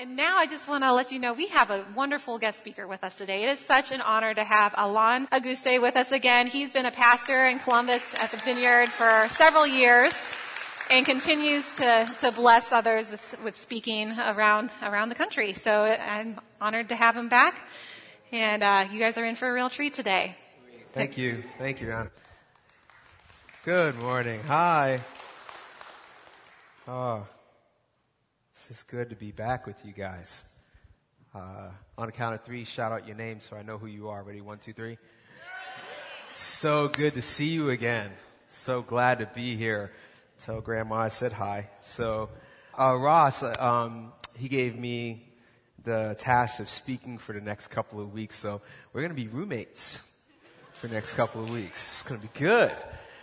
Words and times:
And 0.00 0.14
now 0.14 0.38
I 0.38 0.46
just 0.46 0.68
want 0.68 0.84
to 0.84 0.92
let 0.94 1.10
you 1.10 1.18
know 1.18 1.32
we 1.32 1.48
have 1.48 1.72
a 1.72 1.84
wonderful 1.92 2.38
guest 2.38 2.60
speaker 2.60 2.86
with 2.86 3.02
us 3.02 3.16
today. 3.16 3.42
It 3.42 3.48
is 3.48 3.58
such 3.58 3.90
an 3.90 4.00
honor 4.00 4.32
to 4.32 4.44
have 4.44 4.72
Alen 4.74 5.26
Auguste 5.32 5.80
with 5.82 5.96
us 5.96 6.12
again. 6.12 6.46
He's 6.46 6.72
been 6.72 6.86
a 6.86 6.92
pastor 6.92 7.46
in 7.46 7.58
Columbus 7.58 8.04
at 8.20 8.30
the 8.30 8.36
Vineyard 8.36 8.90
for 8.90 9.26
several 9.30 9.66
years 9.66 10.12
and 10.88 11.04
continues 11.04 11.68
to, 11.74 12.08
to 12.20 12.30
bless 12.30 12.70
others 12.70 13.10
with, 13.10 13.40
with 13.42 13.56
speaking 13.56 14.12
around, 14.16 14.70
around 14.84 15.08
the 15.08 15.16
country. 15.16 15.52
So 15.52 15.86
I'm 15.86 16.38
honored 16.60 16.90
to 16.90 16.94
have 16.94 17.16
him 17.16 17.28
back. 17.28 17.60
And 18.30 18.62
uh, 18.62 18.84
you 18.92 19.00
guys 19.00 19.18
are 19.18 19.24
in 19.24 19.34
for 19.34 19.50
a 19.50 19.52
real 19.52 19.68
treat 19.68 19.94
today. 19.94 20.36
Thank 20.92 21.18
you. 21.18 21.42
Thank 21.58 21.80
you, 21.80 21.90
Ron. 21.90 22.08
Good 23.64 23.98
morning. 23.98 24.42
Hi. 24.46 25.00
Oh, 26.86 27.26
this 28.68 28.78
is 28.78 28.82
good 28.82 29.08
to 29.08 29.16
be 29.16 29.32
back 29.32 29.66
with 29.66 29.82
you 29.82 29.92
guys. 29.92 30.42
Uh, 31.34 31.70
on 31.96 32.10
a 32.10 32.12
count 32.12 32.34
of 32.34 32.42
three, 32.42 32.64
shout 32.64 32.92
out 32.92 33.06
your 33.06 33.16
name 33.16 33.40
so 33.40 33.56
I 33.56 33.62
know 33.62 33.78
who 33.78 33.86
you 33.86 34.10
are. 34.10 34.22
Ready? 34.22 34.42
One, 34.42 34.58
two, 34.58 34.74
three. 34.74 34.98
So 36.34 36.88
good 36.88 37.14
to 37.14 37.22
see 37.22 37.46
you 37.46 37.70
again. 37.70 38.10
So 38.48 38.82
glad 38.82 39.20
to 39.20 39.26
be 39.26 39.56
here. 39.56 39.90
Tell 40.44 40.60
Grandma 40.60 40.96
I 40.96 41.08
said 41.08 41.32
hi. 41.32 41.70
So, 41.80 42.28
uh, 42.78 42.94
Ross, 42.94 43.42
uh, 43.42 43.54
um, 43.58 44.12
he 44.36 44.48
gave 44.48 44.78
me 44.78 45.26
the 45.84 46.14
task 46.18 46.60
of 46.60 46.68
speaking 46.68 47.16
for 47.16 47.32
the 47.32 47.40
next 47.40 47.68
couple 47.68 48.00
of 48.00 48.12
weeks. 48.12 48.36
So 48.36 48.60
we're 48.92 49.00
going 49.00 49.16
to 49.16 49.22
be 49.22 49.28
roommates 49.28 50.02
for 50.72 50.88
the 50.88 50.94
next 50.94 51.14
couple 51.14 51.42
of 51.42 51.48
weeks. 51.48 51.88
It's 51.88 52.02
going 52.02 52.20
to 52.20 52.26
be 52.26 52.38
good. 52.38 52.76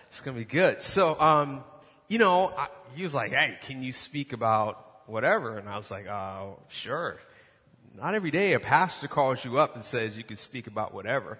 It's 0.07 0.21
going 0.21 0.35
to 0.35 0.39
be 0.39 0.51
good. 0.51 0.81
So, 0.81 1.19
um, 1.19 1.63
you 2.07 2.17
know, 2.17 2.51
I, 2.57 2.69
he 2.95 3.03
was 3.03 3.13
like, 3.13 3.31
"Hey, 3.31 3.59
can 3.61 3.83
you 3.83 3.91
speak 3.93 4.33
about 4.33 4.84
whatever. 5.07 5.57
And 5.57 5.69
I 5.69 5.77
was 5.77 5.91
like, 5.91 6.07
oh, 6.07 6.59
sure. 6.67 7.17
Not 7.95 8.13
every 8.13 8.31
day 8.31 8.53
a 8.53 8.59
pastor 8.59 9.07
calls 9.07 9.43
you 9.45 9.57
up 9.57 9.75
and 9.75 9.83
says 9.83 10.17
you 10.17 10.23
can 10.23 10.37
speak 10.37 10.67
about 10.67 10.93
whatever. 10.93 11.37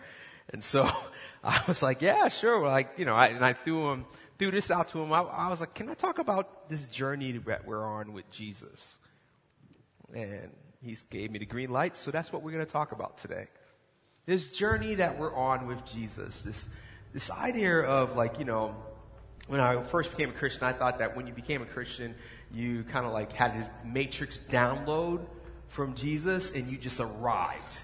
And 0.52 0.64
so 0.64 0.90
I 1.44 1.62
was 1.68 1.82
like, 1.84 2.02
yeah, 2.02 2.30
sure. 2.30 2.66
Like, 2.66 2.98
you 2.98 3.06
know, 3.06 3.16
I, 3.16 3.28
and 3.28 3.44
I 3.44 3.54
threw 3.54 3.92
him, 3.92 4.06
threw 4.40 4.52
this 4.52 4.72
out 4.72 4.90
to 4.90 5.02
him. 5.02 5.12
I, 5.12 5.22
I 5.22 5.48
was 5.50 5.60
like, 5.60 5.74
can 5.74 5.90
I 5.90 5.94
talk 5.94 6.20
about 6.20 6.70
this 6.70 6.88
journey 6.88 7.34
that 7.34 7.66
we're 7.66 7.86
on 7.86 8.14
with 8.14 8.30
Jesus? 8.32 8.98
And 10.14 10.50
he 10.82 10.96
gave 11.10 11.32
me 11.32 11.40
the 11.40 11.46
green 11.46 11.72
light. 11.72 11.98
So 11.98 12.12
that's 12.12 12.32
what 12.32 12.44
we're 12.44 12.52
going 12.52 12.66
to 12.66 12.72
talk 12.72 12.92
about 12.92 13.18
today. 13.18 13.48
This 14.26 14.50
journey 14.50 14.96
that 14.96 15.20
we're 15.20 15.36
on 15.36 15.68
with 15.68 15.86
Jesus, 15.86 16.42
this, 16.42 16.68
this 17.14 17.30
idea 17.32 17.82
of 17.82 18.16
like, 18.16 18.40
you 18.40 18.46
know, 18.46 18.76
when 19.48 19.60
I 19.60 19.82
first 19.84 20.12
became 20.12 20.30
a 20.30 20.34
Christian, 20.34 20.64
I 20.64 20.74
thought 20.74 21.00
that 21.00 21.16
when 21.16 21.28
you 21.28 21.34
became 21.34 21.62
a 21.62 21.66
Christian, 21.66 22.16
you 22.56 22.84
kind 22.86 23.06
of 23.06 23.12
like 23.12 23.34
had 23.34 23.54
this 23.54 23.70
matrix 23.84 24.40
download 24.50 25.20
from 25.68 25.94
Jesus 25.94 26.54
and 26.54 26.72
you 26.72 26.78
just 26.78 27.02
arrived. 27.02 27.80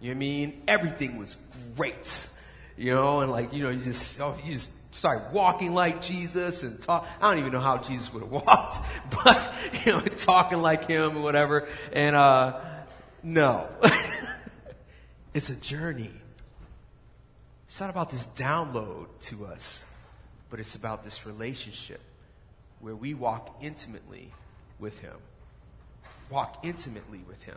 You 0.00 0.08
know 0.08 0.14
what 0.14 0.16
I 0.16 0.18
mean? 0.18 0.62
Everything 0.66 1.18
was 1.18 1.36
great. 1.76 2.28
You 2.76 2.92
know, 2.92 3.20
and 3.20 3.30
like, 3.30 3.52
you 3.52 3.62
know, 3.62 3.70
you 3.70 3.82
just, 3.82 4.20
oh, 4.20 4.36
you 4.44 4.54
just 4.54 4.70
started 4.94 5.30
walking 5.32 5.74
like 5.74 6.02
Jesus 6.02 6.62
and 6.62 6.80
talk. 6.80 7.06
I 7.20 7.28
don't 7.28 7.38
even 7.38 7.52
know 7.52 7.60
how 7.60 7.76
Jesus 7.76 8.12
would 8.14 8.22
have 8.22 8.32
walked, 8.46 8.78
but, 9.24 9.54
you 9.84 9.92
know, 9.92 10.00
talking 10.00 10.62
like 10.62 10.86
him 10.86 11.18
or 11.18 11.22
whatever. 11.22 11.68
And, 11.92 12.16
uh, 12.16 12.60
no. 13.22 13.68
it's 15.34 15.50
a 15.50 15.60
journey. 15.60 16.10
It's 17.66 17.78
not 17.78 17.90
about 17.90 18.08
this 18.08 18.26
download 18.26 19.06
to 19.22 19.46
us, 19.46 19.84
but 20.48 20.60
it's 20.60 20.76
about 20.76 21.04
this 21.04 21.26
relationship 21.26 22.00
where 22.84 22.94
we 22.94 23.14
walk 23.14 23.56
intimately 23.62 24.30
with 24.78 24.98
Him. 24.98 25.16
Walk 26.28 26.58
intimately 26.62 27.24
with 27.26 27.42
Him. 27.42 27.56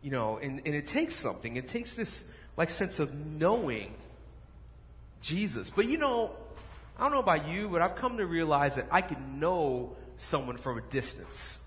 You 0.00 0.12
know, 0.12 0.38
and, 0.38 0.62
and 0.64 0.74
it 0.76 0.86
takes 0.86 1.16
something. 1.16 1.56
It 1.56 1.66
takes 1.66 1.96
this, 1.96 2.24
like, 2.56 2.70
sense 2.70 3.00
of 3.00 3.12
knowing 3.14 3.92
Jesus. 5.20 5.70
But 5.70 5.86
you 5.86 5.98
know, 5.98 6.30
I 6.96 7.02
don't 7.02 7.10
know 7.10 7.18
about 7.18 7.48
you, 7.48 7.68
but 7.68 7.82
I've 7.82 7.96
come 7.96 8.18
to 8.18 8.26
realize 8.26 8.76
that 8.76 8.86
I 8.92 9.00
can 9.00 9.40
know 9.40 9.96
someone 10.18 10.56
from 10.56 10.78
a 10.78 10.82
distance. 10.82 11.58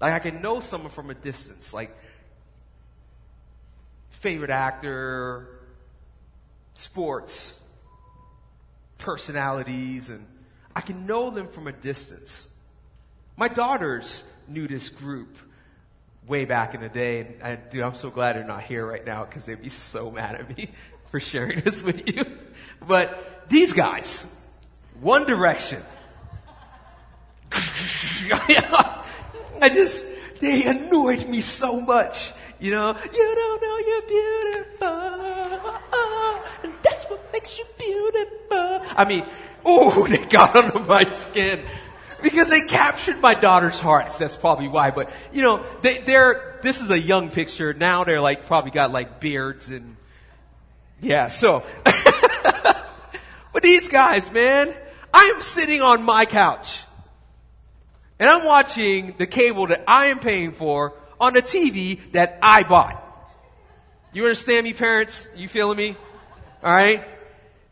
Like, 0.00 0.14
I 0.14 0.18
can 0.18 0.40
know 0.40 0.60
someone 0.60 0.90
from 0.90 1.10
a 1.10 1.14
distance. 1.14 1.74
Like, 1.74 1.94
favorite 4.08 4.50
actor, 4.50 5.60
sports, 6.72 7.60
personalities, 8.96 10.08
and 10.08 10.26
I 10.76 10.82
can 10.82 11.06
know 11.06 11.30
them 11.30 11.48
from 11.48 11.66
a 11.68 11.72
distance. 11.72 12.48
My 13.34 13.48
daughters 13.48 14.22
knew 14.46 14.68
this 14.68 14.90
group 14.90 15.38
way 16.26 16.44
back 16.44 16.74
in 16.74 16.82
the 16.82 16.90
day. 16.90 17.20
And 17.20 17.42
I, 17.42 17.54
dude, 17.56 17.82
I'm 17.82 17.94
so 17.94 18.10
glad 18.10 18.36
they're 18.36 18.44
not 18.44 18.62
here 18.62 18.86
right 18.86 19.04
now 19.04 19.24
because 19.24 19.46
they'd 19.46 19.62
be 19.62 19.70
so 19.70 20.10
mad 20.20 20.34
at 20.34 20.54
me 20.54 20.68
for 21.06 21.18
sharing 21.18 21.60
this 21.60 21.82
with 21.82 22.06
you. 22.06 22.26
But 22.86 23.48
these 23.48 23.72
guys, 23.72 24.38
One 25.00 25.24
Direction. 25.24 25.82
I 27.52 29.00
just, 29.70 30.04
they 30.40 30.62
annoyed 30.66 31.26
me 31.26 31.40
so 31.40 31.80
much. 31.80 32.32
You 32.60 32.72
know, 32.72 32.94
you 33.14 33.34
don't 33.34 33.62
know 33.62 33.78
you're 33.78 34.02
beautiful. 34.02 34.76
Ah, 34.82 35.80
ah, 35.92 36.42
and 36.62 36.74
that's 36.82 37.04
what 37.04 37.32
makes 37.32 37.58
you 37.58 37.64
beautiful. 37.78 38.82
I 38.96 39.06
mean, 39.06 39.24
oh, 39.66 40.06
they 40.06 40.24
got 40.24 40.56
under 40.56 40.78
my 40.78 41.04
skin 41.04 41.60
because 42.22 42.48
they 42.48 42.60
captured 42.60 43.20
my 43.20 43.34
daughter's 43.34 43.80
hearts. 43.80 44.16
That's 44.18 44.36
probably 44.36 44.68
why. 44.68 44.90
But 44.90 45.10
you 45.32 45.42
know, 45.42 45.64
they, 45.82 45.98
they're 45.98 46.58
this 46.62 46.80
is 46.80 46.90
a 46.90 46.98
young 46.98 47.30
picture. 47.30 47.74
Now 47.74 48.04
they're 48.04 48.20
like 48.20 48.46
probably 48.46 48.70
got 48.70 48.92
like 48.92 49.20
beards 49.20 49.70
and 49.70 49.96
yeah. 51.00 51.28
So, 51.28 51.64
but 51.84 53.62
these 53.62 53.88
guys, 53.88 54.30
man, 54.32 54.74
I 55.12 55.32
am 55.34 55.42
sitting 55.42 55.82
on 55.82 56.02
my 56.02 56.24
couch 56.24 56.82
and 58.18 58.30
I'm 58.30 58.44
watching 58.44 59.14
the 59.18 59.26
cable 59.26 59.66
that 59.66 59.84
I 59.86 60.06
am 60.06 60.20
paying 60.20 60.52
for 60.52 60.94
on 61.20 61.34
the 61.34 61.42
TV 61.42 62.00
that 62.12 62.38
I 62.42 62.62
bought. 62.62 63.02
You 64.12 64.22
understand 64.22 64.64
me, 64.64 64.72
parents? 64.72 65.28
You 65.36 65.48
feeling 65.48 65.76
me? 65.76 65.96
All 66.62 66.72
right. 66.72 67.04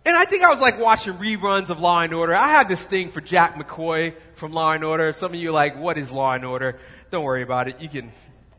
And 0.06 0.14
I 0.14 0.26
think 0.26 0.44
I 0.44 0.50
was 0.50 0.60
like 0.60 0.78
watching 0.78 1.14
reruns 1.14 1.70
of 1.70 1.80
Law 1.80 2.02
and 2.02 2.12
Order. 2.12 2.34
I 2.34 2.48
had 2.48 2.68
this 2.68 2.84
thing 2.84 3.10
for 3.10 3.22
Jack 3.22 3.56
McCoy 3.56 4.14
from 4.34 4.52
Law 4.52 4.72
and 4.72 4.84
Order. 4.84 5.14
Some 5.14 5.32
of 5.32 5.40
you 5.40 5.48
are 5.48 5.52
like, 5.52 5.78
what 5.78 5.96
is 5.96 6.12
Law 6.12 6.34
and 6.34 6.44
Order? 6.44 6.78
Don't 7.10 7.24
worry 7.24 7.42
about 7.42 7.68
it. 7.68 7.80
You 7.80 7.88
can, 7.88 8.12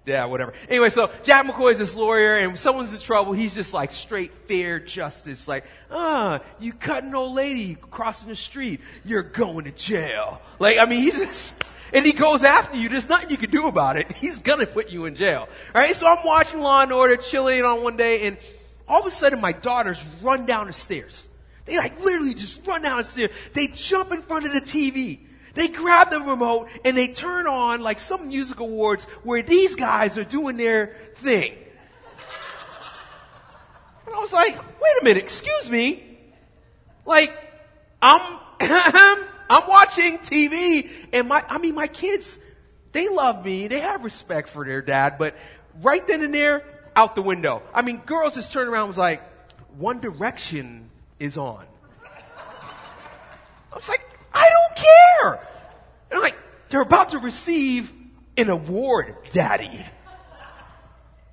yeah, 0.08 0.26
whatever. 0.26 0.54
Anyway, 0.68 0.90
so 0.90 1.12
Jack 1.24 1.46
McCoy 1.46 1.74
is 1.74 1.78
this 1.78 1.94
lawyer 1.94 2.38
and 2.38 2.58
someone's 2.58 2.94
in 2.94 3.00
trouble, 3.00 3.34
he's 3.34 3.54
just 3.54 3.76
like 3.76 3.92
straight 3.92 4.32
fair 4.48 4.80
justice. 4.80 5.48
Like, 5.48 5.66
ah, 5.92 6.40
you 6.60 6.74
cut 6.74 7.04
an 7.04 7.14
old 7.14 7.36
lady 7.36 7.78
crossing 7.92 8.30
the 8.30 8.36
street. 8.36 8.82
You're 9.04 9.22
going 9.22 9.66
to 9.66 9.72
jail. 9.72 10.42
Like, 10.58 10.80
I 10.80 10.86
mean, 10.86 11.04
he's 11.04 11.20
just, 11.20 11.64
and 11.94 12.04
he 12.04 12.14
goes 12.14 12.44
after 12.44 12.76
you. 12.76 12.90
There's 12.90 13.08
nothing 13.08 13.30
you 13.30 13.38
can 13.38 13.52
do 13.52 13.68
about 13.68 13.98
it. 13.98 14.12
He's 14.14 14.40
gonna 14.40 14.66
put 14.66 14.90
you 14.90 15.06
in 15.06 15.14
jail. 15.14 15.48
Alright, 15.76 15.96
so 15.96 16.08
I'm 16.08 16.26
watching 16.26 16.60
Law 16.60 16.82
and 16.82 16.92
Order, 16.92 17.18
chilling 17.18 17.64
on 17.64 17.84
one 17.84 17.98
day, 17.98 18.26
and 18.26 18.38
all 18.88 19.02
of 19.02 19.06
a 19.06 19.12
sudden 19.12 19.40
my 19.40 19.52
daughters 19.52 20.04
run 20.24 20.48
down 20.48 20.66
the 20.66 20.74
stairs. 20.74 21.28
They 21.66 21.78
like 21.78 22.00
literally 22.04 22.34
just 22.34 22.66
run 22.68 22.84
down 22.84 22.98
the 22.98 23.04
stairs. 23.04 23.32
They 23.54 23.68
jump 23.68 24.12
in 24.12 24.22
front 24.22 24.46
of 24.46 24.54
the 24.54 24.62
TV. 24.62 25.20
They 25.56 25.70
grab 25.70 26.12
the 26.12 26.20
remote 26.20 26.70
and 26.84 26.98
they 26.98 27.08
turn 27.08 27.48
on 27.48 27.82
like 27.82 28.00
some 28.00 28.28
music 28.28 28.60
awards 28.60 29.06
where 29.24 29.42
these 29.42 29.76
guys 29.76 30.18
are 30.18 30.24
doing 30.24 30.58
their 30.58 30.96
thing. 31.16 31.54
And 34.06 34.16
I 34.16 34.20
was 34.20 34.34
like, 34.34 34.56
wait 34.56 35.02
a 35.02 35.04
minute, 35.04 35.24
excuse 35.24 35.70
me. 35.72 36.04
Like, 37.06 37.32
I'm, 38.02 38.40
I'm 38.62 39.68
watching 39.68 40.20
TV 40.20 40.90
and 41.14 41.28
my, 41.28 41.44
I 41.50 41.58
mean, 41.58 41.74
my 41.74 41.88
kids, 41.88 42.38
they 42.92 43.10
love 43.10 43.44
me. 43.44 43.68
They 43.68 43.80
have 43.80 44.04
respect 44.04 44.50
for 44.50 44.64
their 44.66 44.82
dad, 44.82 45.18
but 45.18 45.36
right 45.82 46.06
then 46.06 46.22
and 46.22 46.34
there, 46.34 46.64
out 46.96 47.16
the 47.16 47.22
window. 47.22 47.62
I 47.74 47.82
mean, 47.82 47.98
girls 47.98 48.36
just 48.36 48.54
turned 48.54 48.70
around 48.70 48.84
and 48.84 48.90
was 48.90 48.98
like, 48.98 49.22
One 49.78 50.00
Direction 50.00 50.90
is 51.20 51.38
on. 51.38 51.66
I 53.72 53.76
was 53.76 53.90
like, 53.90 54.06
I 54.34 54.50
don't 54.50 54.86
care. 54.86 55.48
And 56.10 56.18
I'm 56.18 56.22
like, 56.22 56.38
they're 56.70 56.82
about 56.82 57.10
to 57.10 57.20
receive 57.20 57.92
an 58.38 58.50
award, 58.50 59.16
daddy. 59.32 59.86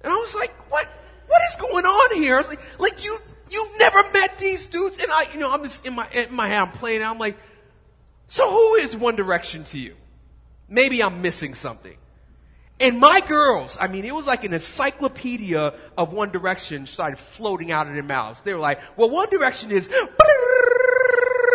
And 0.02 0.12
I 0.12 0.16
was 0.16 0.34
like, 0.34 0.50
what, 0.70 0.88
what 1.26 1.42
is 1.48 1.56
going 1.56 1.84
on 1.84 2.16
here. 2.16 2.34
I 2.34 2.38
was 2.38 2.48
like, 2.48 2.80
like 2.80 3.04
you, 3.04 3.16
you've 3.50 3.78
never 3.78 4.02
met 4.12 4.38
these 4.38 4.66
dudes. 4.66 4.98
And 4.98 5.10
I, 5.10 5.28
you 5.32 5.38
know, 5.38 5.52
I'm 5.52 5.62
just 5.62 5.86
in 5.86 5.94
my, 5.94 6.08
in 6.10 6.34
my 6.34 6.48
head, 6.48 6.62
I'm 6.62 6.72
playing 6.72 7.02
I'm 7.02 7.18
like, 7.18 7.36
so 8.28 8.50
who 8.50 8.74
is 8.76 8.96
One 8.96 9.14
Direction 9.14 9.64
to 9.64 9.78
you? 9.78 9.94
Maybe 10.68 11.02
I'm 11.02 11.22
missing 11.22 11.54
something. 11.54 11.96
And 12.82 12.98
my 12.98 13.20
girls, 13.20 13.78
I 13.80 13.86
mean, 13.86 14.04
it 14.04 14.12
was 14.12 14.26
like 14.26 14.42
an 14.42 14.52
encyclopedia 14.52 15.72
of 15.96 16.12
One 16.12 16.32
Direction 16.32 16.86
started 16.86 17.16
floating 17.16 17.70
out 17.70 17.86
of 17.86 17.94
their 17.94 18.02
mouths. 18.02 18.40
They 18.40 18.52
were 18.52 18.60
like, 18.60 18.80
well, 18.96 19.08
One 19.08 19.30
Direction 19.30 19.70
is, 19.70 19.88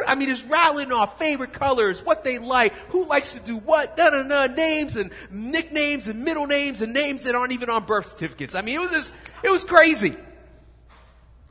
I 0.07 0.15
mean, 0.15 0.29
it's 0.29 0.43
rattling 0.43 0.93
off 0.93 1.19
favorite 1.19 1.51
colors, 1.51 1.99
what 2.01 2.23
they 2.23 2.39
like, 2.39 2.71
who 2.91 3.05
likes 3.05 3.33
to 3.33 3.41
do 3.41 3.57
what, 3.57 3.97
da 3.97 4.09
da 4.09 4.23
da, 4.23 4.53
names 4.53 4.95
and 4.95 5.11
nicknames 5.29 6.07
and 6.07 6.23
middle 6.23 6.47
names 6.47 6.81
and 6.81 6.93
names 6.93 7.25
that 7.25 7.35
aren't 7.35 7.51
even 7.51 7.69
on 7.69 7.83
birth 7.83 8.07
certificates. 8.07 8.55
I 8.55 8.61
mean, 8.61 8.79
it 8.79 8.83
was 8.83 8.91
just, 8.91 9.13
it 9.43 9.51
was 9.51 9.65
crazy. 9.65 10.15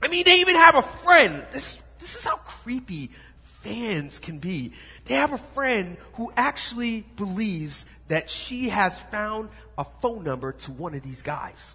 I 0.02 0.08
mean, 0.08 0.25
they 0.25 0.37
even 0.37 0.56
have 0.56 0.76
a 0.76 0.82
friend. 0.82 1.44
This, 1.52 1.82
this 1.99 2.17
is 2.17 2.25
how 2.25 2.37
creepy 2.37 3.11
fans 3.43 4.20
can 4.20 4.38
be. 4.38 4.72
They 5.05 5.17
have 5.17 5.34
a 5.34 5.38
friend 5.38 5.99
who 6.14 6.32
actually 6.34 7.02
believes 7.17 7.84
that 8.08 8.31
she 8.31 8.70
has 8.70 8.99
found 8.99 9.50
a 9.78 9.84
phone 10.00 10.25
number 10.25 10.52
to 10.52 10.73
one 10.73 10.94
of 10.94 11.02
these 11.02 11.23
guys. 11.23 11.75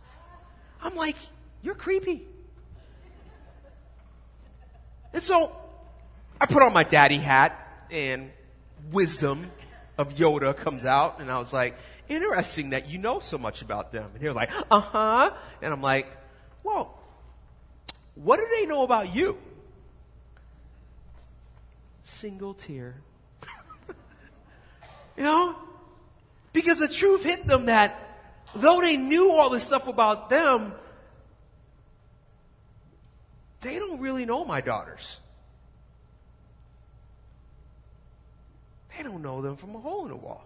I'm 0.82 0.96
like, 0.96 1.16
you're 1.62 1.76
creepy. 1.76 2.26
And 5.14 5.22
so 5.22 5.56
I 6.40 6.46
put 6.46 6.64
on 6.64 6.74
my 6.74 6.84
daddy 6.84 7.18
hat 7.18 7.86
and 7.92 8.32
wisdom 8.92 9.52
of 9.98 10.16
Yoda 10.16 10.56
comes 10.56 10.86
out 10.86 11.20
and 11.20 11.32
I 11.32 11.38
was 11.38 11.54
like, 11.54 11.78
interesting 12.10 12.72
that 12.72 12.90
you 12.90 12.98
know 12.98 13.20
so 13.20 13.38
much 13.38 13.62
about 13.62 13.92
them. 13.92 14.10
And 14.14 14.24
they're 14.24 14.34
like, 14.34 14.50
uh 14.70 14.80
huh. 14.80 15.32
And 15.62 15.74
I'm 15.74 15.82
like, 15.82 16.08
well, 16.64 16.98
what 18.16 18.38
do 18.38 18.48
they 18.56 18.66
know 18.66 18.84
about 18.84 19.14
you? 19.14 19.38
Single 22.04 22.54
tear. 22.54 22.96
you 25.18 25.24
know? 25.24 25.56
Because 26.54 26.80
the 26.80 26.88
truth 26.88 27.24
hit 27.24 27.46
them 27.46 27.66
that 27.66 27.98
though 28.56 28.82
they 28.82 28.98
knew 28.98 29.32
all 29.32 29.50
this 29.50 29.64
stuff 29.64 29.88
about 29.88 30.30
them, 30.30 30.74
they 33.62 33.78
don't 33.80 34.00
really 34.00 34.26
know 34.26 34.44
my 34.44 34.62
daughters. 34.62 35.18
They 38.98 39.04
don't 39.04 39.22
know 39.22 39.42
them 39.42 39.56
from 39.56 39.76
a 39.76 39.80
hole 39.80 40.04
in 40.04 40.10
the 40.10 40.16
wall. 40.16 40.44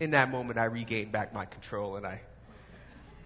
In 0.00 0.12
that 0.12 0.30
moment, 0.30 0.58
I 0.58 0.64
regained 0.64 1.12
back 1.12 1.32
my 1.32 1.44
control 1.44 1.96
and 1.96 2.06
I, 2.06 2.22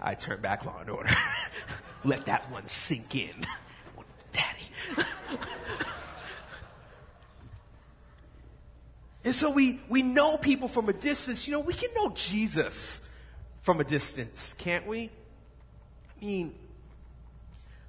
I 0.01 0.15
turned 0.15 0.43
back 0.43 0.67
law 0.67 0.79
and 0.81 0.91
order. 0.91 1.17
Let 2.05 2.27
that 2.27 2.51
one 2.51 2.67
sink 2.69 3.15
in. 3.15 3.47
Daddy. 4.33 5.07
And 9.27 9.35
so 9.35 9.51
we, 9.51 9.81
we 9.89 10.03
know 10.03 10.39
people 10.39 10.69
from 10.69 10.89
a 10.89 10.93
distance. 10.93 11.49
You 11.49 11.55
know, 11.55 11.59
we 11.59 11.75
can 11.75 11.89
know 11.97 12.11
Jesus 12.11 13.01
from 13.63 13.81
a 13.81 13.85
distance, 13.85 14.55
can't 14.57 14.87
we? 14.87 15.11
I 16.23 16.25
mean, 16.25 16.55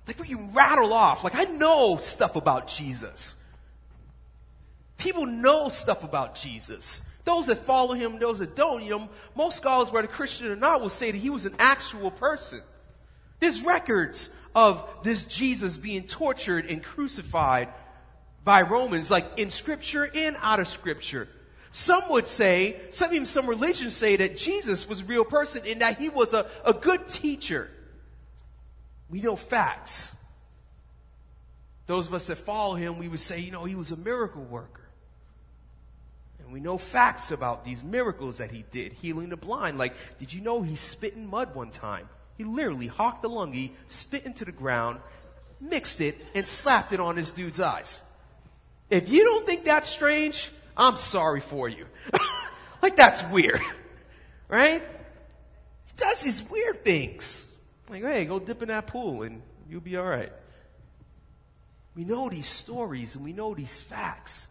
like 0.08 0.20
we 0.20 0.30
can 0.30 0.52
rattle 0.52 0.92
off. 0.92 1.24
Like 1.24 1.36
I 1.36 1.44
know 1.44 1.98
stuff 1.98 2.36
about 2.36 2.68
Jesus. 2.68 3.36
People 4.98 5.28
know 5.28 5.70
stuff 5.70 6.04
about 6.04 6.34
Jesus. 6.34 7.02
Those 7.24 7.46
that 7.46 7.60
follow 7.60 7.94
him, 7.94 8.18
those 8.18 8.40
that 8.40 8.56
don't, 8.56 8.84
you 8.84 8.90
know, 8.90 9.08
most 9.36 9.58
scholars, 9.58 9.92
whether 9.92 10.08
Christian 10.08 10.48
or 10.48 10.56
not, 10.56 10.82
will 10.82 10.90
say 10.90 11.12
that 11.12 11.18
he 11.20 11.30
was 11.30 11.46
an 11.46 11.54
actual 11.60 12.10
person. 12.10 12.62
There's 13.40 13.64
records 13.64 14.32
of 14.56 14.84
this 15.04 15.26
Jesus 15.26 15.78
being 15.78 16.02
tortured 16.02 16.66
and 16.66 16.84
crucified 16.84 17.70
by 18.48 18.62
Romans, 18.62 19.12
like 19.12 19.26
in 19.36 19.50
scripture 19.50 20.10
and 20.16 20.38
out 20.40 20.62
of 20.62 20.70
scripture. 20.70 21.28
Some 21.72 22.04
would 22.12 22.30
say, 22.30 22.80
some 22.92 23.14
even 23.14 23.26
some 23.26 23.46
religions 23.46 23.94
say 23.94 24.16
that 24.16 24.38
Jesus 24.38 24.88
was 24.88 25.02
a 25.02 25.04
real 25.04 25.26
person 25.26 25.64
and 25.68 25.82
that 25.82 25.98
he 25.98 26.08
was 26.08 26.34
a, 26.34 26.46
a 26.64 26.72
good 26.72 27.10
teacher. 27.10 27.70
We 29.10 29.20
know 29.20 29.36
facts. 29.36 30.16
Those 31.88 32.08
of 32.08 32.14
us 32.14 32.28
that 32.28 32.38
follow 32.38 32.76
him, 32.76 32.98
we 32.98 33.10
would 33.10 33.20
say, 33.20 33.42
you 33.42 33.52
know, 33.52 33.66
he 33.66 33.76
was 33.76 33.92
a 33.92 33.98
miracle 33.98 34.44
worker. 34.44 34.88
And 36.40 36.54
we 36.54 36.62
know 36.62 36.78
facts 36.78 37.32
about 37.32 37.66
these 37.66 37.84
miracles 37.84 38.38
that 38.38 38.52
he 38.52 38.64
did, 38.72 38.94
healing 38.94 39.28
the 39.28 39.36
blind. 39.36 39.78
Like, 39.78 39.94
did 40.20 40.34
you 40.34 40.40
know 40.40 40.62
he 40.62 40.78
spit 40.78 41.16
in 41.16 41.28
mud 41.28 41.54
one 41.54 41.72
time? 41.72 42.08
He 42.38 42.46
literally 42.46 42.88
hawked 42.88 43.24
the 43.24 43.30
lungi, 43.30 43.72
spit 43.90 44.26
into 44.26 44.46
the 44.46 44.54
ground, 44.54 45.02
mixed 45.60 46.00
it, 46.00 46.16
and 46.34 46.48
slapped 46.48 46.94
it 46.94 47.02
on 47.02 47.18
this 47.18 47.32
dude's 47.32 47.60
eyes. 47.60 48.04
If 48.90 49.10
you 49.10 49.24
don't 49.24 49.46
think 49.46 49.66
that's 49.66 49.90
strange, 49.90 50.50
I'm 50.76 50.98
sorry 50.98 51.42
for 51.42 51.68
you. 51.68 51.86
like, 52.82 52.96
that's 52.96 53.24
weird. 53.26 53.62
right? 54.48 54.82
He 54.82 55.94
does 55.98 56.22
these 56.22 56.44
weird 56.50 56.84
things. 56.84 57.46
Like, 57.90 58.04
hey, 58.04 58.26
go 58.26 58.40
dip 58.40 58.62
in 58.62 58.70
that 58.70 58.88
pool 58.88 59.24
and 59.24 59.42
you'll 59.70 59.82
be 59.82 59.98
alright. 59.98 60.32
We 61.96 62.04
know 62.04 62.30
these 62.30 62.48
stories 62.48 63.16
and 63.16 63.24
we 63.24 63.34
know 63.34 63.56
these 63.56 63.80
facts. 63.80 64.48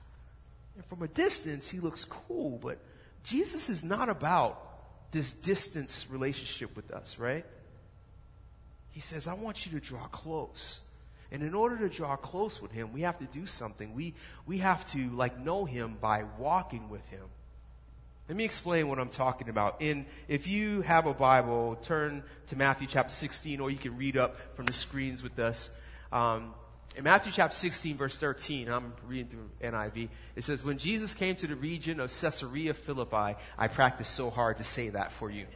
And 0.75 0.85
from 0.87 1.03
a 1.03 1.09
distance, 1.09 1.69
he 1.69 1.81
looks 1.81 2.05
cool, 2.05 2.59
but 2.63 2.79
Jesus 3.23 3.71
is 3.71 3.85
not 3.85 4.09
about 4.09 4.63
this 5.13 5.33
distance 5.33 6.07
relationship 6.11 6.75
with 6.77 6.91
us, 6.91 7.19
right? 7.19 7.47
He 8.91 9.01
says, 9.01 9.27
I 9.27 9.35
want 9.35 9.65
you 9.65 9.73
to 9.73 9.81
draw 9.81 10.07
close. 10.09 10.81
And 11.33 11.43
in 11.43 11.55
order 11.55 11.77
to 11.79 11.89
draw 11.89 12.17
close 12.17 12.63
with 12.63 12.71
him, 12.71 12.93
we 12.93 13.03
have 13.03 13.19
to 13.19 13.25
do 13.27 13.47
something. 13.47 13.95
We, 13.95 14.15
we 14.47 14.59
have 14.59 14.89
to 14.93 15.11
like 15.11 15.39
know 15.39 15.65
him 15.65 15.97
by 16.01 16.25
walking 16.39 16.89
with 16.89 17.07
him. 17.09 17.25
Let 18.29 18.37
me 18.37 18.45
explain 18.45 18.89
what 18.89 18.99
I'm 18.99 19.09
talking 19.09 19.49
about. 19.49 19.77
In, 19.81 20.05
if 20.27 20.49
you 20.49 20.81
have 20.81 21.07
a 21.07 21.15
Bible, 21.15 21.77
turn 21.83 22.25
to 22.49 22.57
Matthew 22.57 22.89
chapter 22.89 23.13
16, 23.13 23.61
or 23.61 23.71
you 23.71 23.79
can 23.79 23.97
read 23.97 24.17
up 24.17 24.37
from 24.57 24.67
the 24.67 24.73
screens 24.73 25.23
with 25.23 25.39
us. 25.39 25.71
Um, 26.11 26.53
in 26.97 27.05
Matthew 27.05 27.31
chapter 27.31 27.55
16, 27.55 27.97
verse 27.97 28.19
13, 28.19 28.69
I'm 28.69 28.95
reading 29.07 29.29
through 29.29 29.51
NIV, 29.63 30.09
it 30.35 30.45
says, 30.45 30.65
When 30.65 30.79
Jesus 30.79 31.15
came 31.15 31.37
to 31.37 31.47
the 31.47 31.55
region 31.55 32.01
of 32.01 32.11
Caesarea 32.21 32.75
Philippi, 32.75 33.39
I 33.59 33.69
practiced 33.69 34.15
so 34.15 34.31
hard 34.31 34.57
to 34.57 34.65
say 34.65 34.89
that 34.89 35.13
for 35.13 35.31
you. 35.31 35.47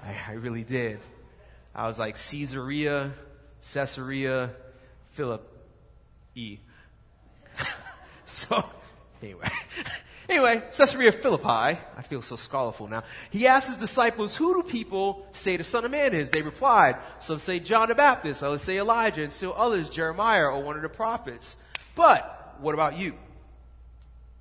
I, 0.00 0.14
I 0.28 0.32
really 0.34 0.64
did. 0.64 1.00
I 1.74 1.88
was 1.88 1.98
like, 1.98 2.16
Caesarea, 2.16 3.12
Caesarea, 3.72 4.50
Philip, 5.18 5.52
E. 6.36 6.58
so, 8.26 8.64
anyway. 9.20 9.50
Anyway, 10.30 10.62
Caesarea 10.76 11.10
Philippi, 11.10 11.48
I 11.48 12.02
feel 12.02 12.20
so 12.20 12.36
scholarful 12.36 12.86
now. 12.86 13.02
He 13.30 13.46
asked 13.46 13.68
his 13.68 13.78
disciples, 13.78 14.36
who 14.36 14.60
do 14.60 14.68
people 14.68 15.26
say 15.32 15.56
the 15.56 15.64
Son 15.64 15.86
of 15.86 15.90
Man 15.90 16.12
is? 16.12 16.28
They 16.28 16.42
replied, 16.42 16.96
some 17.18 17.38
say 17.38 17.60
John 17.60 17.88
the 17.88 17.94
Baptist, 17.94 18.42
others 18.42 18.60
say 18.60 18.76
Elijah, 18.76 19.22
and 19.22 19.32
still 19.32 19.54
others 19.56 19.88
Jeremiah 19.88 20.44
or 20.44 20.62
one 20.62 20.76
of 20.76 20.82
the 20.82 20.90
prophets. 20.90 21.56
But, 21.94 22.58
what 22.60 22.74
about 22.74 22.98
you? 22.98 23.14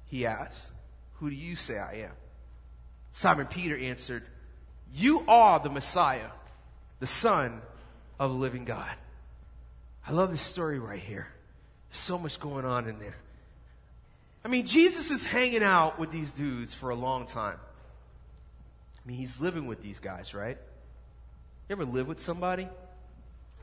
He 0.07 0.25
asked, 0.25 0.71
who 1.19 1.29
do 1.29 1.35
you 1.37 1.55
say 1.55 1.79
I 1.79 1.93
am? 1.99 2.11
Simon 3.13 3.47
Peter 3.47 3.77
answered, 3.77 4.23
you 4.93 5.23
are 5.25 5.61
the 5.61 5.69
Messiah, 5.69 6.31
the 6.99 7.07
Son 7.07 7.61
of 8.19 8.31
the 8.31 8.37
living 8.37 8.65
God. 8.65 8.93
I 10.07 10.11
love 10.11 10.31
this 10.31 10.41
story 10.41 10.79
right 10.79 11.01
here. 11.01 11.27
There's 11.89 11.99
so 11.99 12.17
much 12.17 12.39
going 12.39 12.63
on 12.63 12.87
in 12.87 12.97
there. 12.97 13.17
I 14.45 14.47
mean, 14.47 14.65
Jesus 14.65 15.11
is 15.11 15.25
hanging 15.25 15.63
out 15.63 15.99
with 15.99 16.11
these 16.11 16.31
dudes 16.31 16.73
for 16.73 16.91
a 16.91 16.95
long 16.95 17.25
time. 17.25 17.57
I 19.03 19.07
mean, 19.07 19.17
he's 19.17 19.41
living 19.41 19.67
with 19.67 19.81
these 19.81 19.99
guys, 19.99 20.33
right? 20.33 20.57
You 21.67 21.73
ever 21.73 21.83
live 21.83 22.07
with 22.07 22.21
somebody? 22.21 22.69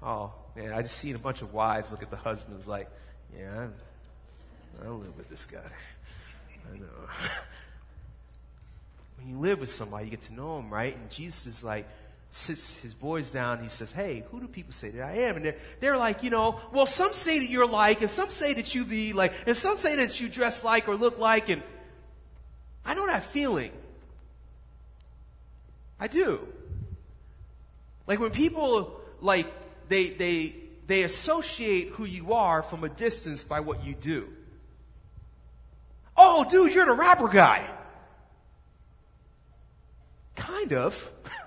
Oh, 0.02 0.34
man, 0.54 0.74
I 0.74 0.82
just 0.82 0.98
seen 0.98 1.14
a 1.14 1.18
bunch 1.18 1.40
of 1.40 1.54
wives 1.54 1.90
look 1.90 2.02
at 2.02 2.10
the 2.10 2.16
husbands 2.16 2.68
like, 2.68 2.90
yeah, 3.34 3.68
I 4.78 4.84
don't 4.84 5.00
live 5.00 5.16
with 5.16 5.30
this 5.30 5.46
guy. 5.46 5.60
I 6.70 6.76
know. 6.76 6.84
when 9.16 9.30
you 9.30 9.38
live 9.38 9.60
with 9.60 9.70
somebody, 9.70 10.04
you 10.04 10.10
get 10.10 10.22
to 10.24 10.34
know 10.34 10.56
them, 10.56 10.70
right? 10.70 10.94
And 10.94 11.10
Jesus 11.10 11.46
is 11.46 11.64
like, 11.64 11.88
sits 12.34 12.74
his 12.78 12.94
boys 12.94 13.30
down. 13.30 13.62
He 13.62 13.68
says, 13.68 13.92
Hey, 13.92 14.24
who 14.30 14.40
do 14.40 14.48
people 14.48 14.72
say 14.72 14.90
that 14.90 15.02
I 15.04 15.12
am? 15.18 15.36
And 15.36 15.44
they're, 15.44 15.56
they're 15.78 15.96
like, 15.96 16.24
you 16.24 16.30
know, 16.30 16.60
well, 16.72 16.84
some 16.84 17.12
say 17.12 17.38
that 17.38 17.48
you're 17.48 17.66
like, 17.66 18.00
and 18.00 18.10
some 18.10 18.28
say 18.28 18.54
that 18.54 18.74
you 18.74 18.84
be 18.84 19.12
like, 19.12 19.32
and 19.46 19.56
some 19.56 19.76
say 19.76 19.96
that 19.96 20.20
you 20.20 20.28
dress 20.28 20.64
like 20.64 20.88
or 20.88 20.96
look 20.96 21.18
like. 21.18 21.48
And 21.48 21.62
I 22.84 22.94
know 22.94 23.06
that 23.06 23.22
feeling. 23.22 23.70
I 26.00 26.08
do. 26.08 26.46
Like 28.08 28.18
when 28.18 28.32
people, 28.32 29.00
like, 29.20 29.46
they, 29.88 30.08
they, 30.08 30.54
they 30.88 31.04
associate 31.04 31.90
who 31.90 32.04
you 32.04 32.32
are 32.32 32.62
from 32.62 32.82
a 32.82 32.88
distance 32.88 33.44
by 33.44 33.60
what 33.60 33.86
you 33.86 33.94
do. 33.94 34.28
Oh, 36.16 36.44
dude, 36.50 36.74
you're 36.74 36.86
the 36.86 36.92
rapper 36.94 37.28
guy. 37.28 37.70
Kind 40.34 40.72
of. 40.72 41.12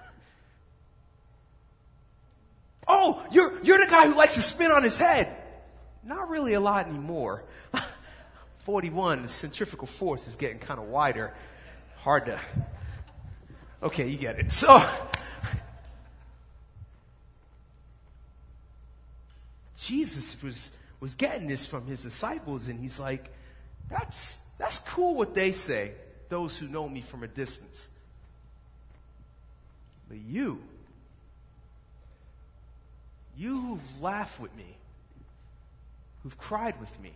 Oh, 2.88 3.26
you're, 3.32 3.62
you're 3.64 3.80
the 3.80 3.90
guy 3.90 4.08
who 4.08 4.16
likes 4.16 4.36
to 4.36 4.42
spin 4.42 4.72
on 4.72 4.84
his 4.84 4.98
head. 4.98 5.36
Not 6.04 6.30
really 6.30 6.54
a 6.54 6.60
lot 6.60 6.88
anymore. 6.88 7.44
41, 8.60 9.24
the 9.24 9.28
centrifugal 9.28 9.88
force 9.88 10.28
is 10.28 10.36
getting 10.36 10.60
kind 10.60 10.80
of 10.80 10.88
wider. 10.88 11.34
Hard 11.98 12.28
to. 12.28 12.40
Okay, 13.84 14.08
you 14.08 14.18
get 14.18 14.40
it. 14.40 14.54
So, 14.54 14.88
Jesus 19.78 20.42
was, 20.42 20.72
was 21.00 21.16
getting 21.16 21.48
this 21.48 21.66
from 21.66 21.86
his 21.86 22.04
disciples, 22.04 22.68
and 22.68 22.80
he's 22.80 23.00
like, 23.00 23.30
that's, 23.90 24.38
that's 24.58 24.80
cool 24.80 25.16
what 25.16 25.36
they 25.36 25.52
say, 25.52 25.92
those 26.30 26.58
who 26.58 26.68
know 26.68 26.88
me 26.88 27.02
from 27.02 27.24
a 27.24 27.28
distance. 27.28 27.88
But 30.08 30.18
you, 30.18 30.62
you 33.38 33.62
who've 33.62 34.02
laughed 34.02 34.40
with 34.40 34.56
me, 34.56 34.76
who've 36.24 36.38
cried 36.38 36.80
with 36.80 37.00
me, 37.00 37.12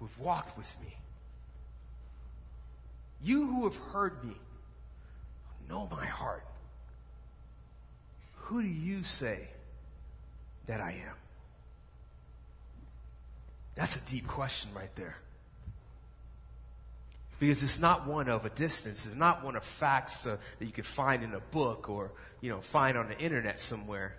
who've 0.00 0.18
walked 0.18 0.56
with 0.56 0.74
me, 0.80 0.96
you 3.22 3.46
who 3.46 3.64
have 3.64 3.76
heard 3.76 4.24
me, 4.24 4.34
know 5.68 5.88
my 5.90 6.06
heart, 6.06 6.44
who 8.34 8.62
do 8.62 8.68
you 8.68 9.04
say 9.04 9.48
that 10.66 10.80
I 10.80 10.92
am? 10.92 11.14
That's 13.74 13.96
a 13.96 14.00
deep 14.06 14.26
question 14.26 14.70
right 14.74 14.94
there. 14.96 15.16
Because 17.38 17.62
it's 17.62 17.78
not 17.78 18.06
one 18.06 18.28
of 18.28 18.44
a 18.44 18.50
distance. 18.50 19.06
It's 19.06 19.14
not 19.14 19.44
one 19.44 19.54
of 19.54 19.62
facts 19.62 20.26
uh, 20.26 20.38
that 20.58 20.64
you 20.64 20.72
could 20.72 20.86
find 20.86 21.22
in 21.22 21.32
a 21.34 21.40
book 21.40 21.88
or, 21.88 22.10
you 22.40 22.50
know, 22.50 22.60
find 22.60 22.98
on 22.98 23.08
the 23.08 23.16
internet 23.18 23.60
somewhere. 23.60 24.16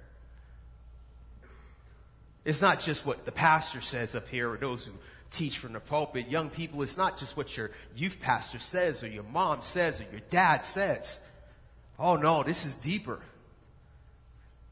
It's 2.45 2.61
not 2.61 2.79
just 2.79 3.05
what 3.05 3.25
the 3.25 3.31
pastor 3.31 3.81
says 3.81 4.15
up 4.15 4.27
here 4.27 4.49
or 4.49 4.57
those 4.57 4.85
who 4.85 4.93
teach 5.31 5.57
from 5.57 5.73
the 5.73 5.79
pulpit. 5.79 6.29
Young 6.29 6.49
people, 6.49 6.81
it's 6.81 6.97
not 6.97 7.17
just 7.17 7.37
what 7.37 7.55
your 7.55 7.71
youth 7.95 8.19
pastor 8.19 8.59
says 8.59 9.03
or 9.03 9.07
your 9.07 9.23
mom 9.23 9.61
says 9.61 9.99
or 9.99 10.05
your 10.11 10.21
dad 10.29 10.65
says. 10.65 11.19
Oh 11.97 12.15
no, 12.15 12.43
this 12.43 12.65
is 12.65 12.73
deeper. 12.75 13.19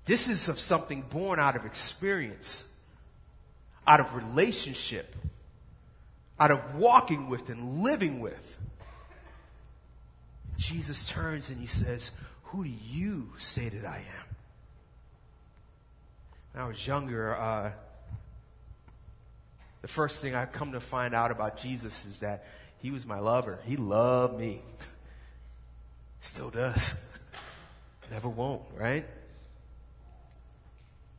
This 0.06 0.30
is 0.30 0.48
of 0.48 0.60
something 0.60 1.02
born 1.02 1.38
out 1.38 1.58
of 1.58 1.66
experience, 1.66 2.66
out 3.86 4.00
of 4.00 4.16
relationship, 4.16 5.16
out 6.40 6.52
of 6.52 6.76
walking 6.76 7.28
with 7.28 7.50
and 7.50 7.84
living 7.84 8.22
with. 8.22 8.58
Jesus 10.56 11.08
turns 11.10 11.50
and 11.50 11.60
he 11.60 11.68
says, 11.68 12.12
Who 12.44 12.64
do 12.64 12.72
you 12.90 13.34
say 13.38 13.68
that 13.68 13.86
I 13.86 13.98
am? 13.98 14.27
When 16.58 16.66
I 16.66 16.70
was 16.70 16.88
younger, 16.88 17.36
uh, 17.36 17.72
the 19.84 19.88
first 19.88 20.24
thing 20.24 20.34
I 20.34 20.48
come 20.48 20.72
to 20.72 20.80
find 20.80 21.14
out 21.14 21.30
about 21.30 21.58
Jesus 21.58 22.04
is 22.04 22.22
that 22.22 22.46
he 22.80 22.90
was 22.90 23.06
my 23.06 23.20
lover. 23.20 23.60
He 23.68 23.78
loved 23.78 24.40
me. 24.40 24.64
Still 26.20 26.50
does. 26.50 26.96
Never 28.10 28.28
won't, 28.28 28.64
right? 28.76 29.06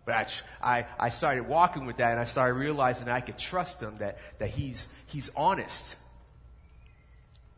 But 0.04 0.42
I, 0.60 0.78
I, 0.78 0.86
I 0.98 1.08
started 1.10 1.46
walking 1.46 1.86
with 1.86 1.98
that 1.98 2.10
and 2.10 2.18
I 2.18 2.24
started 2.24 2.54
realizing 2.54 3.08
I 3.08 3.20
could 3.20 3.38
trust 3.38 3.80
him, 3.80 3.98
that, 3.98 4.18
that 4.40 4.50
he's, 4.50 4.88
he's 5.06 5.30
honest. 5.36 5.94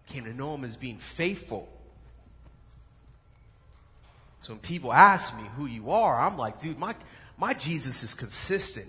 Came 0.08 0.24
to 0.24 0.34
know 0.34 0.54
him 0.54 0.64
as 0.64 0.76
being 0.76 0.98
faithful. 0.98 1.66
So 4.40 4.52
when 4.52 4.60
people 4.60 4.92
ask 4.92 5.34
me 5.34 5.44
who 5.56 5.64
you 5.64 5.92
are, 5.92 6.20
I'm 6.20 6.36
like, 6.36 6.60
dude, 6.60 6.78
my, 6.78 6.94
my 7.40 7.54
Jesus 7.54 8.02
is 8.02 8.12
consistent. 8.12 8.86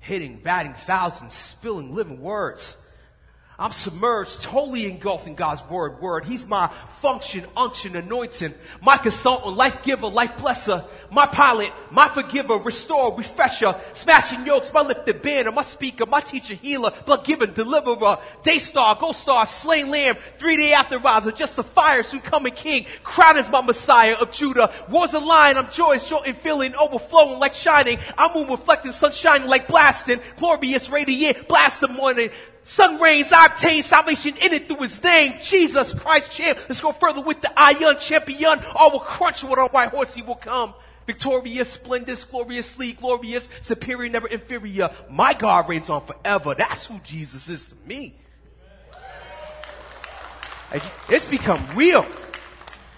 Hitting, 0.00 0.36
batting 0.36 0.74
thousands, 0.74 1.32
spilling 1.32 1.94
living 1.94 2.20
words. 2.20 2.80
I'm 3.60 3.72
submerged, 3.72 4.42
totally 4.42 4.86
engulfed 4.86 5.26
in 5.26 5.34
God's 5.34 5.62
word. 5.68 6.00
Word. 6.00 6.24
He's 6.24 6.48
my 6.48 6.68
function, 7.00 7.44
unction, 7.54 7.94
anointing, 7.94 8.54
my 8.80 8.96
consultant, 8.96 9.54
life 9.54 9.82
giver, 9.82 10.06
life 10.06 10.34
blesser, 10.38 10.82
my 11.10 11.26
pilot, 11.26 11.70
my 11.90 12.08
forgiver, 12.08 12.54
restorer, 12.54 13.14
refresher, 13.14 13.74
smashing 13.92 14.46
yokes, 14.46 14.72
my 14.72 14.80
lifted 14.80 15.20
banner, 15.20 15.52
my 15.52 15.60
speaker, 15.60 16.06
my 16.06 16.22
teacher, 16.22 16.54
healer, 16.54 16.90
blood 17.04 17.26
giver, 17.26 17.44
deliverer, 17.44 18.16
day 18.42 18.58
star, 18.58 18.96
ghost 18.98 19.20
star, 19.20 19.44
slain 19.44 19.90
lamb, 19.90 20.14
three 20.38 20.56
day 20.56 20.72
after 20.72 20.98
riser, 20.98 21.30
just 21.30 21.58
a 21.58 21.62
fire, 21.62 22.02
soon 22.02 22.20
coming 22.20 22.54
king, 22.54 22.86
crown 23.02 23.36
is 23.36 23.50
my 23.50 23.60
messiah 23.60 24.14
of 24.14 24.32
Judah, 24.32 24.72
wars 24.88 25.12
a 25.12 25.18
lion, 25.18 25.58
I'm 25.58 25.70
joyous, 25.70 26.08
joy 26.08 26.22
and 26.24 26.36
feeling, 26.36 26.74
overflowing 26.76 27.38
like 27.38 27.52
shining, 27.52 27.98
I'm 28.16 28.32
moon 28.32 28.48
reflecting, 28.48 28.92
sun 28.92 29.12
shining 29.12 29.48
like 29.48 29.68
blasting, 29.68 30.18
glorious, 30.38 30.88
radiant, 30.88 31.46
blast 31.46 31.82
the 31.82 31.88
morning, 31.88 32.30
Sun 32.70 33.00
reigns, 33.00 33.32
I 33.32 33.46
obtain 33.46 33.82
salvation 33.82 34.36
in 34.36 34.52
it 34.52 34.68
through 34.68 34.82
his 34.82 35.02
name, 35.02 35.32
Jesus 35.42 35.92
Christ 35.92 36.30
champ. 36.30 36.56
Let's 36.68 36.80
go 36.80 36.92
further 36.92 37.20
with 37.20 37.40
the 37.40 37.50
iron 37.56 37.96
champion. 37.98 38.60
All 38.76 38.92
will 38.92 39.00
crunch 39.00 39.42
with 39.42 39.58
our 39.58 39.68
white 39.70 39.88
horse, 39.88 40.14
he 40.14 40.22
will 40.22 40.36
come. 40.36 40.74
Victorious, 41.04 41.68
splendid, 41.68 42.16
gloriously 42.30 42.92
glorious, 42.92 43.50
superior, 43.60 44.08
never 44.08 44.28
inferior. 44.28 44.88
My 45.10 45.34
God 45.34 45.68
reigns 45.68 45.90
on 45.90 46.06
forever. 46.06 46.54
That's 46.54 46.86
who 46.86 47.00
Jesus 47.00 47.48
is 47.48 47.64
to 47.64 47.74
me. 47.86 48.14
It's 51.08 51.26
become 51.26 51.66
real. 51.74 52.06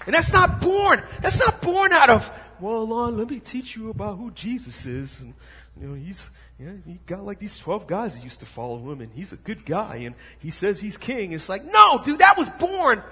And 0.05 0.14
that's 0.14 0.35
not 0.35 0.61
born. 0.61 1.02
That's 1.23 1.38
not 1.38 1.62
born 1.62 1.93
out 1.93 2.11
of, 2.11 2.31
well, 2.61 2.87
Lon, 2.87 3.17
let 3.17 3.31
me 3.31 3.41
teach 3.41 3.75
you 3.75 3.88
about 3.88 4.19
who 4.19 4.33
Jesus 4.33 4.85
is. 4.85 5.19
And, 5.23 5.33
you 5.81 5.88
know, 5.88 5.95
he's, 5.95 6.29
yeah, 6.62 6.71
he 6.87 7.00
got 7.07 7.25
like 7.25 7.40
these 7.40 7.59
12 7.59 7.88
guys 7.88 8.14
that 8.14 8.23
used 8.23 8.40
to 8.40 8.47
follow 8.47 8.78
him 8.92 9.00
and 9.00 9.12
he's 9.12 9.33
a 9.33 9.37
good 9.37 9.66
guy 9.66 9.97
and 9.97 10.14
he 10.38 10.50
says 10.50 10.78
he's 10.78 10.97
king. 10.97 11.33
It's 11.33 11.49
like, 11.49 11.64
no, 11.64 12.00
dude, 12.04 12.21
that 12.21 12.38
was 12.38 12.49
born 12.50 13.02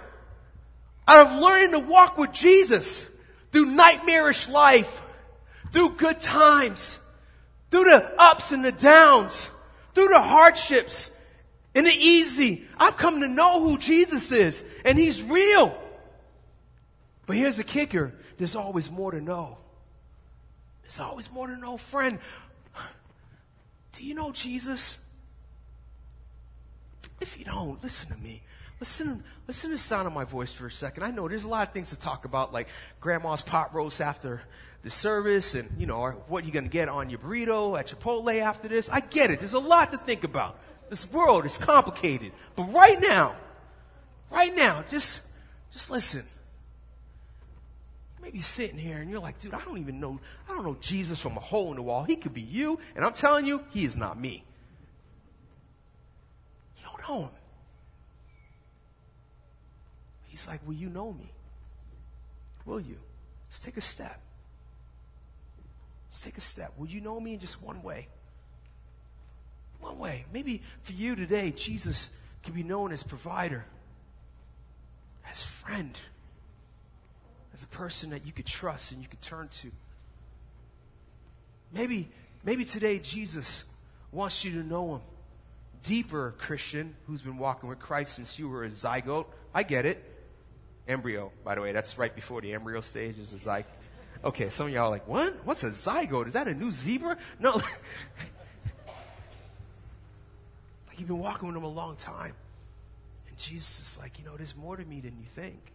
out 1.09 1.27
of 1.27 1.41
learning 1.41 1.73
to 1.73 1.81
walk 1.81 2.17
with 2.17 2.33
Jesus 2.33 3.05
through 3.51 3.67
nightmarish 3.67 4.49
life, 4.49 5.03
through 5.73 5.97
good 5.97 6.21
times, 6.21 7.01
through 7.73 7.85
the 7.85 8.13
ups 8.21 8.53
and 8.53 8.65
the 8.65 8.71
downs, 8.71 9.51
through 9.95 10.09
the 10.09 10.21
hardships 10.21 11.11
and 11.75 11.85
the 11.85 11.93
easy. 11.93 12.69
I've 12.79 12.97
come 12.97 13.21
to 13.21 13.29
know 13.29 13.61
who 13.61 13.79
Jesus 13.79 14.31
is 14.31 14.63
and 14.85 14.97
he's 14.97 15.23
real. 15.25 15.77
But 17.27 17.35
here's 17.35 17.57
the 17.57 17.65
kicker. 17.65 18.13
There's 18.39 18.55
always 18.55 18.89
more 18.91 19.11
to 19.11 19.21
know. 19.21 19.59
There's 20.83 21.01
always 21.01 21.31
more 21.33 21.49
to 21.49 21.57
know, 21.57 21.77
friend. 21.77 22.21
Do 24.01 24.07
you 24.07 24.15
know 24.15 24.33
Jesus? 24.33 24.97
If 27.21 27.39
you 27.39 27.45
don't, 27.45 27.83
listen 27.83 28.09
to 28.09 28.17
me. 28.23 28.41
Listen, 28.81 29.23
listen 29.47 29.69
to 29.69 29.77
the 29.77 29.79
sound 29.79 30.07
of 30.07 30.15
my 30.15 30.25
voice 30.25 30.51
for 30.51 30.67
a 30.67 30.71
second. 30.71 31.03
I 31.03 31.11
know 31.11 31.29
there's 31.29 31.45
a 31.45 31.49
lot 31.49 31.69
of 31.69 31.75
things 31.75 31.91
to 31.91 31.99
talk 31.99 32.25
about, 32.25 32.51
like 32.51 32.69
grandma's 32.99 33.43
pot 33.43 33.75
roast 33.75 34.01
after 34.01 34.41
the 34.81 34.91
service, 34.91 35.55
and 35.55 35.71
you 35.77 35.85
know, 35.85 36.13
what 36.29 36.47
you're 36.47 36.53
going 36.55 36.65
to 36.65 36.71
get 36.71 36.89
on 36.89 37.11
your 37.11 37.19
burrito 37.19 37.79
at 37.79 37.89
Chipotle 37.89 38.41
after 38.41 38.69
this. 38.69 38.89
I 38.89 39.01
get 39.01 39.31
it. 39.31 39.41
There's 39.41 39.53
a 39.53 39.59
lot 39.59 39.93
to 39.93 39.99
think 39.99 40.25
about. 40.25 40.59
This 40.89 41.07
world 41.13 41.45
is 41.45 41.59
complicated, 41.59 42.33
but 42.57 42.73
right 42.73 42.99
now, 43.03 43.37
right 44.31 44.57
now, 44.57 44.83
just, 44.91 45.21
just 45.75 45.91
listen. 45.91 46.25
Maybe 48.23 48.41
sitting 48.41 48.79
here 48.79 48.99
and 48.99 49.11
you're 49.11 49.21
like, 49.21 49.39
dude, 49.39 49.55
I 49.55 49.65
don't 49.65 49.79
even 49.79 49.99
know, 49.99 50.21
I 50.49 50.55
don't 50.55 50.65
know 50.65 50.77
Jesus 50.81 51.21
from 51.21 51.37
a 51.37 51.41
hole 51.41 51.71
in 51.71 51.77
the 51.77 51.83
wall. 51.83 52.05
He 52.05 52.17
could 52.17 52.35
be 52.35 52.43
you, 52.43 52.79
and 52.95 53.05
I'm 53.05 53.13
telling 53.13 53.47
you, 53.47 53.65
he 53.71 53.85
is 53.85 53.97
not 53.97 54.19
me. 54.19 54.45
You 56.77 56.85
don't 56.85 57.09
know 57.09 57.23
him. 57.27 57.31
He's 60.29 60.47
like, 60.47 60.61
will 60.67 60.75
you 60.75 60.89
know 60.89 61.13
me? 61.13 61.33
Will 62.67 62.81
you? 62.81 62.99
Just 63.51 63.65
take 63.65 63.77
a 63.77 63.81
step. 63.81 64.21
Just 66.11 66.25
take 66.25 66.39
a 66.39 66.43
step. 66.43 66.73
Will 66.77 66.89
you 66.89 67.01
know 67.01 67.19
me 67.19 67.35
in 67.35 67.41
just 67.41 67.63
one 67.63 67.83
way? 67.83 68.09
One 69.81 69.99
way. 69.99 70.25
Maybe 70.33 70.63
for 70.83 70.93
you 70.93 71.17
today, 71.17 71.53
Jesus 71.53 72.11
can 72.43 72.53
be 72.53 72.63
known 72.63 72.93
as 72.93 73.03
provider, 73.03 73.65
as 75.29 75.43
friend 75.43 75.99
as 77.61 77.65
a 77.65 77.69
person 77.69 78.11
that 78.11 78.25
you 78.25 78.33
could 78.33 78.47
trust 78.47 78.93
and 78.93 79.03
you 79.03 79.09
could 79.09 79.21
turn 79.21 79.49
to. 79.49 79.71
Maybe, 81.73 82.09
maybe 82.43 82.65
today 82.65 82.99
Jesus 82.99 83.65
wants 84.13 84.45
you 84.45 84.53
to 84.53 84.67
know 84.67 84.95
him 84.95 85.01
deeper, 85.83 86.35
Christian, 86.39 86.95
who's 87.07 87.21
been 87.21 87.37
walking 87.37 87.69
with 87.69 87.79
Christ 87.79 88.15
since 88.15 88.39
you 88.39 88.49
were 88.49 88.65
a 88.65 88.71
zygote. 88.71 89.27
I 89.55 89.63
get 89.63 89.85
it. 89.85 90.03
Embryo, 90.89 91.31
by 91.45 91.55
the 91.55 91.61
way, 91.61 91.73
that's 91.73 91.99
right 91.99 92.15
before 92.15 92.41
the 92.41 92.55
embryo 92.55 92.81
stage 92.81 93.19
is 93.19 93.33
a 93.35 93.37
zygote. 93.37 93.65
Okay, 94.25 94.49
some 94.49 94.67
of 94.67 94.73
y'all 94.73 94.85
are 94.85 94.91
like, 94.91 95.07
what? 95.07 95.35
What's 95.45 95.63
a 95.63 95.71
zygote? 95.71 96.29
Is 96.29 96.33
that 96.33 96.49
a 96.49 96.55
new 96.55 96.73
zebra? 96.73 97.19
No. 97.41 97.57
like 97.57 97.65
you've 100.99 101.09
been 101.09 101.19
walking 101.19 101.49
with 101.49 101.57
him 101.57 101.65
a 101.65 101.69
long 101.69 101.97
time. 101.97 102.35
And 103.29 103.37
Jesus 103.37 103.81
is 103.81 103.99
like, 103.99 104.19
you 104.19 104.25
know, 104.25 104.37
there's 104.39 104.57
more 104.57 104.79
to 104.79 104.85
me 104.85 105.01
than 105.01 105.19
you 105.19 105.27
think. 105.27 105.73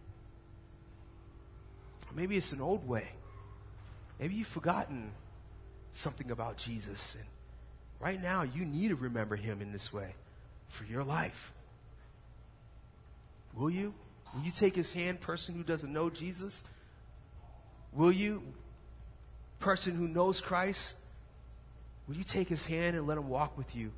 Maybe 2.16 2.38
it's 2.38 2.52
an 2.52 2.62
old 2.62 2.88
way. 2.88 3.06
maybe 4.18 4.34
you've 4.34 4.48
forgotten 4.48 5.12
something 5.92 6.30
about 6.30 6.56
Jesus. 6.56 7.14
And 7.14 7.24
right 8.00 8.20
now, 8.20 8.42
you 8.42 8.64
need 8.64 8.88
to 8.88 8.96
remember 8.96 9.36
him 9.36 9.60
in 9.60 9.70
this 9.70 9.92
way 9.92 10.14
for 10.68 10.84
your 10.84 11.04
life. 11.04 11.52
Will 13.54 13.68
you? 13.68 13.92
Will 14.34 14.42
you 14.42 14.50
take 14.50 14.74
his 14.74 14.94
hand, 14.94 15.20
person 15.20 15.54
who 15.54 15.62
doesn't 15.62 15.92
know 15.92 16.08
Jesus? 16.08 16.64
Will 17.92 18.12
you, 18.12 18.42
person 19.58 19.94
who 19.94 20.08
knows 20.08 20.40
Christ? 20.40 20.96
Will 22.08 22.16
you 22.16 22.24
take 22.24 22.48
his 22.48 22.64
hand 22.64 22.96
and 22.96 23.06
let 23.06 23.18
him 23.18 23.28
walk 23.28 23.58
with 23.58 23.76
you 23.76 23.92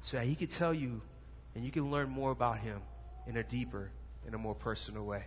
so 0.00 0.16
that 0.16 0.24
he 0.24 0.34
can 0.34 0.48
tell 0.48 0.72
you 0.72 1.02
and 1.54 1.62
you 1.64 1.70
can 1.70 1.90
learn 1.90 2.08
more 2.08 2.30
about 2.30 2.58
him 2.58 2.80
in 3.26 3.36
a 3.36 3.42
deeper, 3.42 3.90
in 4.26 4.32
a 4.32 4.38
more 4.38 4.54
personal 4.54 5.04
way? 5.04 5.24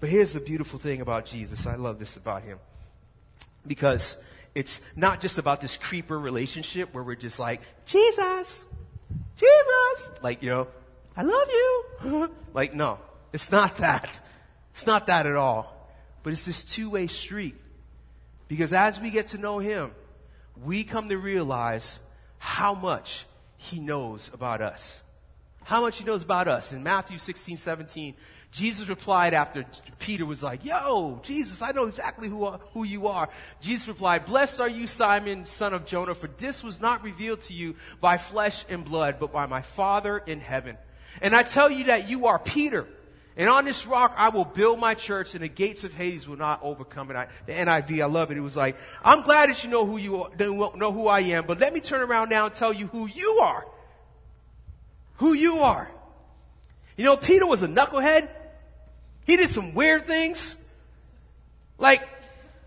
But 0.00 0.10
here's 0.10 0.32
the 0.32 0.40
beautiful 0.40 0.78
thing 0.78 1.00
about 1.00 1.26
Jesus. 1.26 1.66
I 1.66 1.74
love 1.74 1.98
this 1.98 2.16
about 2.16 2.42
him. 2.42 2.58
Because 3.66 4.16
it's 4.54 4.80
not 4.96 5.20
just 5.20 5.38
about 5.38 5.60
this 5.60 5.76
creeper 5.76 6.18
relationship 6.18 6.94
where 6.94 7.02
we're 7.02 7.16
just 7.16 7.38
like, 7.38 7.60
Jesus, 7.84 8.66
Jesus, 9.36 10.10
like, 10.22 10.42
you 10.42 10.50
know, 10.50 10.68
I 11.16 11.22
love 11.22 11.48
you. 11.48 12.30
like, 12.54 12.74
no, 12.74 12.98
it's 13.32 13.50
not 13.50 13.78
that. 13.78 14.20
It's 14.72 14.86
not 14.86 15.08
that 15.08 15.26
at 15.26 15.36
all. 15.36 15.74
But 16.22 16.32
it's 16.32 16.44
this 16.44 16.62
two-way 16.62 17.08
street. 17.08 17.56
Because 18.46 18.72
as 18.72 19.00
we 19.00 19.10
get 19.10 19.28
to 19.28 19.38
know 19.38 19.58
him, 19.58 19.90
we 20.62 20.84
come 20.84 21.08
to 21.08 21.18
realize 21.18 21.98
how 22.38 22.74
much 22.74 23.26
he 23.56 23.80
knows 23.80 24.30
about 24.32 24.60
us. 24.60 25.02
How 25.64 25.80
much 25.82 25.98
he 25.98 26.04
knows 26.04 26.22
about 26.22 26.48
us. 26.48 26.72
In 26.72 26.82
Matthew 26.82 27.18
16, 27.18 27.56
17, 27.56 28.14
Jesus 28.50 28.88
replied 28.88 29.34
after 29.34 29.66
Peter 29.98 30.24
was 30.24 30.42
like, 30.42 30.64
Yo, 30.64 31.20
Jesus, 31.22 31.60
I 31.60 31.72
know 31.72 31.84
exactly 31.84 32.28
who, 32.28 32.46
who 32.72 32.84
you 32.84 33.08
are. 33.08 33.28
Jesus 33.60 33.88
replied, 33.88 34.24
Blessed 34.24 34.60
are 34.60 34.68
you, 34.68 34.86
Simon, 34.86 35.44
son 35.44 35.74
of 35.74 35.84
Jonah, 35.84 36.14
for 36.14 36.28
this 36.28 36.64
was 36.64 36.80
not 36.80 37.02
revealed 37.04 37.42
to 37.42 37.52
you 37.52 37.76
by 38.00 38.16
flesh 38.16 38.64
and 38.68 38.84
blood, 38.84 39.16
but 39.20 39.32
by 39.32 39.46
my 39.46 39.60
Father 39.60 40.18
in 40.18 40.40
heaven. 40.40 40.78
And 41.20 41.34
I 41.34 41.42
tell 41.42 41.70
you 41.70 41.84
that 41.84 42.08
you 42.08 42.26
are 42.26 42.38
Peter. 42.38 42.86
And 43.36 43.48
on 43.48 43.64
this 43.64 43.86
rock 43.86 44.14
I 44.16 44.30
will 44.30 44.44
build 44.44 44.80
my 44.80 44.94
church 44.94 45.34
and 45.34 45.44
the 45.44 45.48
gates 45.48 45.84
of 45.84 45.92
Hades 45.92 46.26
will 46.26 46.36
not 46.36 46.60
overcome 46.62 47.10
it. 47.10 47.28
The 47.46 47.52
NIV, 47.52 48.02
I 48.02 48.06
love 48.06 48.30
it. 48.32 48.36
It 48.36 48.40
was 48.40 48.56
like, 48.56 48.76
I'm 49.04 49.22
glad 49.22 49.50
that 49.50 49.62
you 49.62 49.70
know 49.70 49.86
who 49.86 49.96
you 49.96 50.24
are, 50.24 50.30
know 50.36 50.92
who 50.92 51.06
I 51.06 51.20
am, 51.20 51.46
but 51.46 51.60
let 51.60 51.72
me 51.72 51.80
turn 51.80 52.00
around 52.00 52.30
now 52.30 52.46
and 52.46 52.54
tell 52.54 52.72
you 52.72 52.88
who 52.88 53.06
you 53.06 53.40
are. 53.42 53.64
Who 55.18 55.34
you 55.34 55.58
are. 55.58 55.88
You 56.96 57.04
know, 57.04 57.16
Peter 57.16 57.46
was 57.46 57.62
a 57.62 57.68
knucklehead. 57.68 58.28
He 59.28 59.36
did 59.36 59.50
some 59.50 59.74
weird 59.74 60.06
things. 60.06 60.56
Like, 61.76 62.02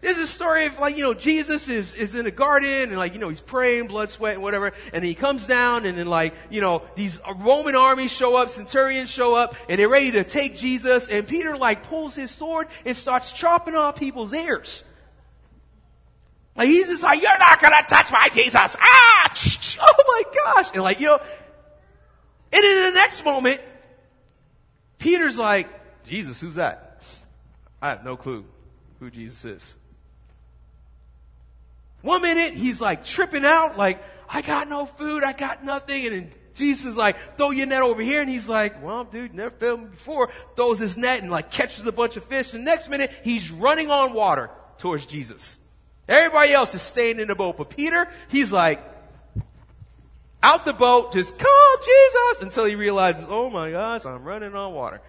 there's 0.01 0.19
a 0.19 0.27
story 0.27 0.67
of 0.67 0.79
like, 0.79 0.95
you 0.95 1.01
know, 1.01 1.15
Jesus 1.15 1.67
is, 1.67 1.95
is 1.95 2.13
in 2.13 2.27
a 2.27 2.31
garden 2.31 2.89
and 2.89 2.97
like, 2.97 3.13
you 3.13 3.19
know, 3.19 3.29
he's 3.29 3.41
praying, 3.41 3.87
blood, 3.87 4.11
sweat, 4.11 4.35
and 4.35 4.43
whatever. 4.43 4.71
And 4.93 5.03
he 5.03 5.15
comes 5.15 5.47
down 5.47 5.87
and 5.87 5.97
then 5.97 6.05
like, 6.05 6.35
you 6.51 6.61
know, 6.61 6.83
these 6.93 7.19
Roman 7.37 7.75
armies 7.75 8.11
show 8.11 8.35
up, 8.35 8.51
centurions 8.51 9.09
show 9.09 9.35
up, 9.35 9.55
and 9.69 9.79
they're 9.79 9.89
ready 9.89 10.11
to 10.11 10.23
take 10.23 10.55
Jesus. 10.55 11.07
And 11.07 11.27
Peter 11.27 11.57
like 11.57 11.83
pulls 11.83 12.13
his 12.13 12.29
sword 12.29 12.67
and 12.85 12.95
starts 12.95 13.31
chopping 13.31 13.75
off 13.75 13.95
people's 13.95 14.31
ears. 14.31 14.83
Like 16.55 16.67
he's 16.67 16.89
just 16.89 17.01
like, 17.01 17.23
you're 17.23 17.39
not 17.39 17.59
gonna 17.59 17.83
touch 17.87 18.11
my 18.11 18.29
Jesus. 18.31 18.77
Ah! 18.79 19.33
Oh 19.79 20.03
my 20.07 20.23
gosh. 20.33 20.71
And 20.73 20.83
like, 20.83 20.99
you 20.99 21.07
know, 21.07 21.19
and 22.53 22.63
in 22.63 22.83
the 22.83 22.91
next 22.93 23.25
moment, 23.25 23.59
Peter's 24.99 25.39
like, 25.39 25.67
Jesus, 26.05 26.39
who's 26.41 26.55
that? 26.55 27.03
I 27.81 27.89
have 27.89 28.03
no 28.03 28.15
clue 28.17 28.45
who 28.99 29.09
Jesus 29.09 29.45
is. 29.45 29.75
One 32.01 32.21
minute 32.21 32.53
he's 32.53 32.81
like 32.81 33.05
tripping 33.05 33.45
out, 33.45 33.77
like, 33.77 34.03
I 34.29 34.41
got 34.41 34.69
no 34.69 34.85
food, 34.85 35.23
I 35.23 35.33
got 35.33 35.63
nothing, 35.63 36.07
and 36.07 36.31
Jesus 36.53 36.85
is 36.85 36.97
like, 36.97 37.37
throw 37.37 37.51
your 37.51 37.67
net 37.67 37.81
over 37.81 38.01
here, 38.01 38.21
and 38.21 38.29
he's 38.29 38.49
like, 38.49 38.83
well, 38.83 39.03
dude, 39.03 39.33
never 39.33 39.51
failed 39.51 39.81
me 39.81 39.87
before, 39.87 40.29
throws 40.55 40.79
his 40.79 40.97
net 40.97 41.21
and 41.21 41.31
like 41.31 41.51
catches 41.51 41.85
a 41.85 41.91
bunch 41.91 42.17
of 42.17 42.23
fish, 42.23 42.53
and 42.53 42.65
next 42.65 42.89
minute 42.89 43.11
he's 43.23 43.51
running 43.51 43.89
on 43.89 44.13
water 44.13 44.49
towards 44.77 45.05
Jesus. 45.05 45.57
Everybody 46.07 46.53
else 46.53 46.73
is 46.75 46.81
staying 46.81 47.19
in 47.19 47.27
the 47.27 47.35
boat, 47.35 47.57
but 47.57 47.69
Peter, 47.69 48.07
he's 48.29 48.51
like, 48.51 48.83
out 50.43 50.65
the 50.65 50.73
boat, 50.73 51.13
just 51.13 51.37
call 51.37 51.75
Jesus 51.77 52.41
until 52.41 52.65
he 52.65 52.75
realizes, 52.75 53.25
oh 53.29 53.49
my 53.49 53.71
gosh, 53.71 54.05
I'm 54.05 54.23
running 54.23 54.55
on 54.55 54.73
water. 54.73 55.01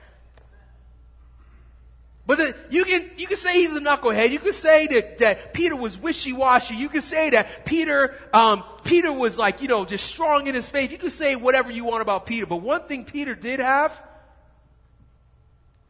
But 2.24 2.38
the, 2.38 2.56
you 2.70 2.84
can, 2.84 3.10
you 3.16 3.26
can 3.26 3.36
say 3.36 3.54
he's 3.54 3.74
a 3.74 3.80
knucklehead. 3.80 4.30
You 4.30 4.38
can 4.38 4.52
say 4.52 4.86
that, 4.86 5.18
that 5.18 5.52
Peter 5.52 5.74
was 5.74 5.98
wishy-washy. 5.98 6.76
You 6.76 6.88
can 6.88 7.02
say 7.02 7.30
that 7.30 7.64
Peter, 7.64 8.14
um, 8.32 8.62
Peter 8.84 9.12
was 9.12 9.36
like, 9.36 9.60
you 9.60 9.66
know, 9.66 9.84
just 9.84 10.06
strong 10.06 10.46
in 10.46 10.54
his 10.54 10.68
faith. 10.68 10.92
You 10.92 10.98
can 10.98 11.10
say 11.10 11.34
whatever 11.34 11.72
you 11.72 11.84
want 11.84 12.00
about 12.00 12.26
Peter. 12.26 12.46
But 12.46 12.58
one 12.58 12.84
thing 12.84 13.04
Peter 13.04 13.34
did 13.34 13.58
have 13.58 14.00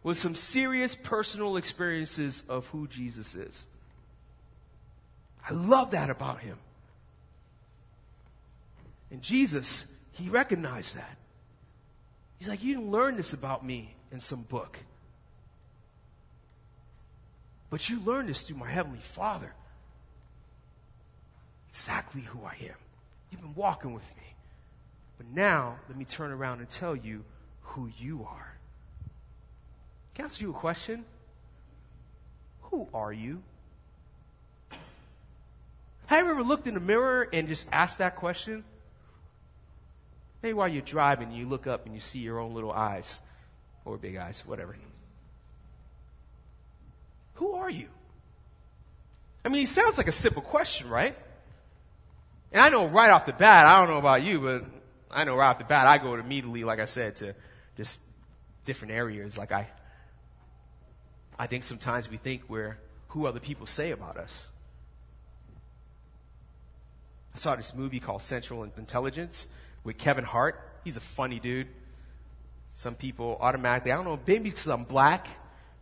was 0.03 0.19
some 0.19 0.35
serious 0.35 0.95
personal 0.95 1.59
experiences 1.59 2.45
of 2.49 2.67
who 2.69 2.89
Jesus 2.89 3.35
is. 3.35 3.67
I 5.49 5.53
love 5.53 5.91
that 5.91 6.09
about 6.09 6.41
him. 6.41 6.57
And 9.11 9.21
Jesus, 9.21 9.85
he 10.13 10.31
recognized 10.31 10.97
that. 10.97 11.19
He's 12.39 12.49
like, 12.49 12.65
you 12.65 12.75
didn't 12.75 12.91
learn 12.91 13.17
this 13.17 13.35
about 13.35 13.65
me 13.65 13.95
in 14.11 14.21
some 14.21 14.43
book. 14.43 14.79
But 17.73 17.89
you 17.89 18.01
learn 18.05 18.27
this 18.27 18.43
through 18.43 18.59
my 18.59 18.69
Heavenly 18.69 19.01
Father. 19.01 19.51
Exactly 21.71 22.21
who 22.21 22.45
I 22.45 22.55
am. 22.69 22.77
You've 23.31 23.41
been 23.41 23.55
walking 23.55 23.95
with 23.95 24.07
me. 24.15 24.35
But 25.17 25.29
now, 25.29 25.77
let 25.89 25.97
me 25.97 26.05
turn 26.05 26.33
around 26.33 26.59
and 26.59 26.69
tell 26.69 26.95
you 26.95 27.25
who 27.63 27.91
you 27.99 28.27
are. 28.29 28.53
Can 30.15 30.25
I 30.25 30.27
ask 30.27 30.39
you 30.39 30.51
a 30.51 30.53
question? 30.53 31.07
Who 32.65 32.89
are 32.93 33.11
you? 33.11 33.43
Have 36.09 36.27
you 36.27 36.31
ever 36.31 36.43
looked 36.43 36.67
in 36.67 36.75
the 36.75 36.81
mirror 36.81 37.27
and 37.33 37.49
just 37.49 37.69
asked 37.73 38.01
that 38.01 38.17
question? 38.17 38.65
Maybe 40.43 40.53
while 40.53 40.69
you're 40.69 40.83
driving, 40.83 41.33
you 41.33 41.49
look 41.49 41.67
up 41.67 41.87
and 41.87 41.95
you 41.95 42.03
see 42.03 42.19
your 42.19 42.39
own 42.39 42.53
little 42.53 42.73
eyes, 42.73 43.19
or 43.87 43.97
big 43.97 44.17
eyes, 44.17 44.43
whatever. 44.45 44.77
Who 47.43 47.55
are 47.55 47.69
you? 47.69 47.89
I 49.45 49.49
mean, 49.49 49.65
it 49.65 49.69
sounds 49.69 49.99
like 49.99 50.07
a 50.07 50.13
simple 50.13 50.43
question, 50.43 50.89
right? 50.89 51.17
And 52.53 52.61
I 52.61 52.69
know 52.69 52.87
right 52.87 53.11
off 53.11 53.27
the 53.27 53.33
bat, 53.33 53.67
I 53.67 53.81
don't 53.81 53.91
know 53.91 53.99
about 53.99 54.23
you, 54.23 54.39
but 54.39 54.65
I 55.11 55.25
know 55.25 55.35
right 55.35 55.49
off 55.49 55.59
the 55.59 55.65
bat, 55.65 55.89
I 55.89 55.99
go 55.99 56.15
immediately, 56.15 56.63
like 56.63 56.79
I 56.79 56.85
said, 56.85 57.17
to 57.17 57.35
just 57.77 57.99
different 58.65 58.95
areas. 58.95 59.37
Like 59.37 59.51
I, 59.51 59.67
I 61.37 61.49
think 61.49 61.65
sometimes 61.65 62.09
we 62.09 62.17
think 62.17 62.43
we're 62.47 62.79
who 63.09 63.27
other 63.27 63.41
people 63.41 63.67
say 63.67 63.91
about 63.91 64.19
us. 64.19 64.47
I 67.35 67.39
saw 67.39 67.57
this 67.57 67.75
movie 67.75 67.99
called 67.99 68.23
Central 68.23 68.63
Intelligence 68.63 69.49
with 69.83 69.99
Kevin 69.99 70.23
Hart. 70.23 70.61
He's 70.85 70.97
a 70.97 71.01
funny 71.01 71.41
dude. 71.41 71.67
Some 72.75 72.95
people 72.95 73.37
automatically, 73.41 73.91
I 73.91 73.97
don't 73.97 74.05
know, 74.05 74.21
maybe 74.25 74.51
because 74.51 74.69
I'm 74.69 74.85
black, 74.85 75.27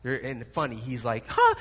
and 0.03 0.47
funny, 0.49 0.77
he's 0.77 1.05
like, 1.05 1.25
huh? 1.29 1.55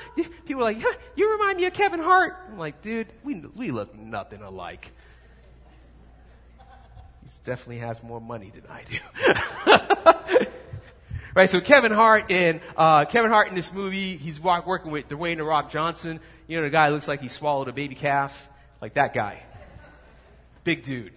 People 0.46 0.62
are 0.62 0.64
like, 0.64 0.80
huh, 0.80 0.94
you 1.14 1.30
remind 1.32 1.58
me 1.58 1.66
of 1.66 1.74
Kevin 1.74 2.00
Hart. 2.00 2.36
I'm 2.48 2.58
like, 2.58 2.80
dude, 2.80 3.08
we, 3.22 3.40
we 3.54 3.70
look 3.70 3.94
nothing 3.94 4.40
alike. 4.42 4.90
He 7.22 7.28
definitely 7.44 7.78
has 7.78 8.02
more 8.02 8.20
money 8.20 8.50
than 8.54 8.64
I 8.68 8.84
do. 8.88 10.46
right, 11.34 11.50
so 11.50 11.60
Kevin 11.60 11.92
Hart 11.92 12.30
in, 12.30 12.62
uh, 12.76 13.04
Kevin 13.04 13.30
Hart 13.30 13.48
in 13.48 13.54
this 13.54 13.72
movie, 13.72 14.16
he's 14.16 14.40
working 14.40 14.90
with 14.90 15.08
Dwayne 15.08 15.36
The 15.36 15.44
Rock 15.44 15.70
Johnson. 15.70 16.18
You 16.48 16.56
know, 16.56 16.62
the 16.62 16.70
guy 16.70 16.88
looks 16.88 17.08
like 17.08 17.20
he 17.20 17.28
swallowed 17.28 17.68
a 17.68 17.72
baby 17.72 17.94
calf. 17.94 18.48
Like 18.80 18.94
that 18.94 19.12
guy. 19.12 19.42
Big 20.64 20.82
dude. 20.82 21.12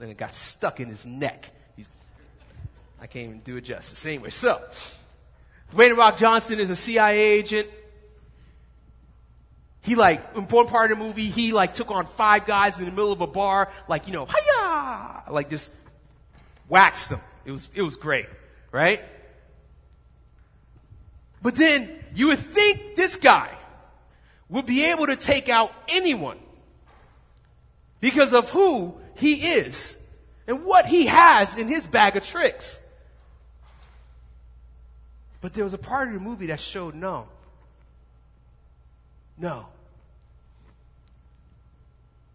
And 0.00 0.10
it 0.10 0.16
got 0.16 0.34
stuck 0.34 0.80
in 0.80 0.88
his 0.88 1.06
neck. 1.06 1.48
He's, 1.76 1.88
I 3.00 3.06
can't 3.06 3.26
even 3.26 3.40
do 3.40 3.56
it 3.56 3.62
justice. 3.62 4.04
Anyway, 4.04 4.30
so, 4.30 4.60
Dwayne 5.72 5.96
Rock 5.96 6.18
Johnson 6.18 6.60
is 6.60 6.70
a 6.70 6.76
CIA 6.76 7.18
agent. 7.18 7.68
He 9.80 9.94
like, 9.96 10.36
important 10.36 10.72
part 10.72 10.90
of 10.90 10.98
the 10.98 11.04
movie, 11.04 11.26
he 11.26 11.52
like 11.52 11.74
took 11.74 11.90
on 11.90 12.06
five 12.06 12.46
guys 12.46 12.78
in 12.78 12.86
the 12.86 12.90
middle 12.90 13.12
of 13.12 13.20
a 13.20 13.26
bar, 13.26 13.70
like, 13.88 14.06
you 14.06 14.12
know, 14.12 14.26
hiya! 14.26 15.24
Like 15.30 15.50
just 15.50 15.70
waxed 16.68 17.10
them. 17.10 17.20
It 17.44 17.50
was, 17.50 17.68
it 17.74 17.82
was 17.82 17.96
great, 17.96 18.26
right? 18.72 19.02
But 21.42 21.56
then 21.56 21.90
you 22.14 22.28
would 22.28 22.38
think 22.38 22.96
this 22.96 23.16
guy 23.16 23.50
would 24.48 24.64
be 24.64 24.84
able 24.86 25.06
to 25.06 25.16
take 25.16 25.50
out 25.50 25.72
anyone 25.88 26.38
because 28.00 28.32
of 28.32 28.50
who 28.50 28.94
he 29.16 29.34
is 29.34 29.96
and 30.46 30.64
what 30.64 30.86
he 30.86 31.06
has 31.06 31.56
in 31.56 31.68
his 31.68 31.86
bag 31.86 32.16
of 32.16 32.24
tricks. 32.24 32.80
But 35.44 35.52
there 35.52 35.64
was 35.64 35.74
a 35.74 35.78
part 35.78 36.08
of 36.08 36.14
the 36.14 36.20
movie 36.20 36.46
that 36.46 36.58
showed 36.58 36.94
no. 36.94 37.28
No. 39.36 39.66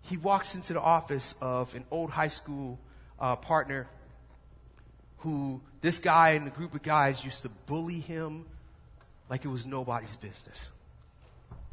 He 0.04 0.16
walks 0.16 0.54
into 0.54 0.74
the 0.74 0.80
office 0.80 1.34
of 1.42 1.74
an 1.74 1.86
old 1.90 2.12
high 2.12 2.28
school 2.28 2.78
uh, 3.20 3.36
partner 3.38 3.88
who 5.22 5.60
this 5.82 5.98
guy 5.98 6.34
and 6.34 6.48
a 6.48 6.52
group 6.52 6.76
of 6.76 6.84
guys 6.84 7.26
used 7.26 7.42
to 7.42 7.50
bully 7.66 8.00
him 8.00 8.46
like 9.28 9.44
it 9.44 9.48
was 9.48 9.66
nobody's 9.66 10.16
business. 10.18 10.70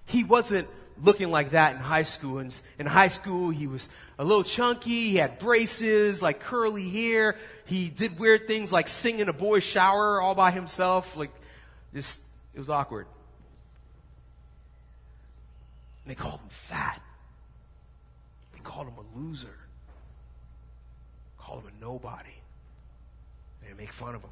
He 0.07 0.25
wasn't 0.25 0.67
looking 1.03 1.31
like 1.31 1.51
that 1.51 1.75
in 1.75 1.81
high 1.81 2.05
school. 2.05 2.39
And 2.39 2.59
in 2.79 2.87
high 2.87 3.09
school, 3.09 3.51
he 3.51 3.67
was 3.67 3.89
a 4.19 4.25
little 4.25 4.45
chunky. 4.45 5.11
He 5.11 5.17
had 5.17 5.39
braces, 5.39 6.23
like 6.23 6.41
curly 6.41 6.89
hair. 6.89 7.37
He 7.67 7.89
did 7.89 8.19
weird 8.19 8.47
things 8.47 8.73
like 8.73 8.89
sing 8.89 9.19
in 9.19 9.29
a 9.29 9.33
boy's 9.33 9.65
shower 9.65 10.21
all 10.21 10.35
by 10.35 10.51
himself. 10.51 11.17
Like 11.17 11.31
this, 11.93 12.19
it 12.55 12.59
was 12.59 12.71
awkward. 12.71 13.07
And 16.05 16.11
they 16.11 16.15
called 16.15 16.41
him 16.41 16.49
fat. 16.49 17.03
They 18.55 18.61
called 18.61 18.87
him 18.87 18.95
a 18.99 19.19
loser. 19.19 19.57
Called 21.39 21.65
him 21.65 21.73
a 21.77 21.85
nobody. 21.85 22.31
They 23.67 23.75
make 23.75 23.93
fun 23.93 24.15
of 24.15 24.23
him. 24.23 24.31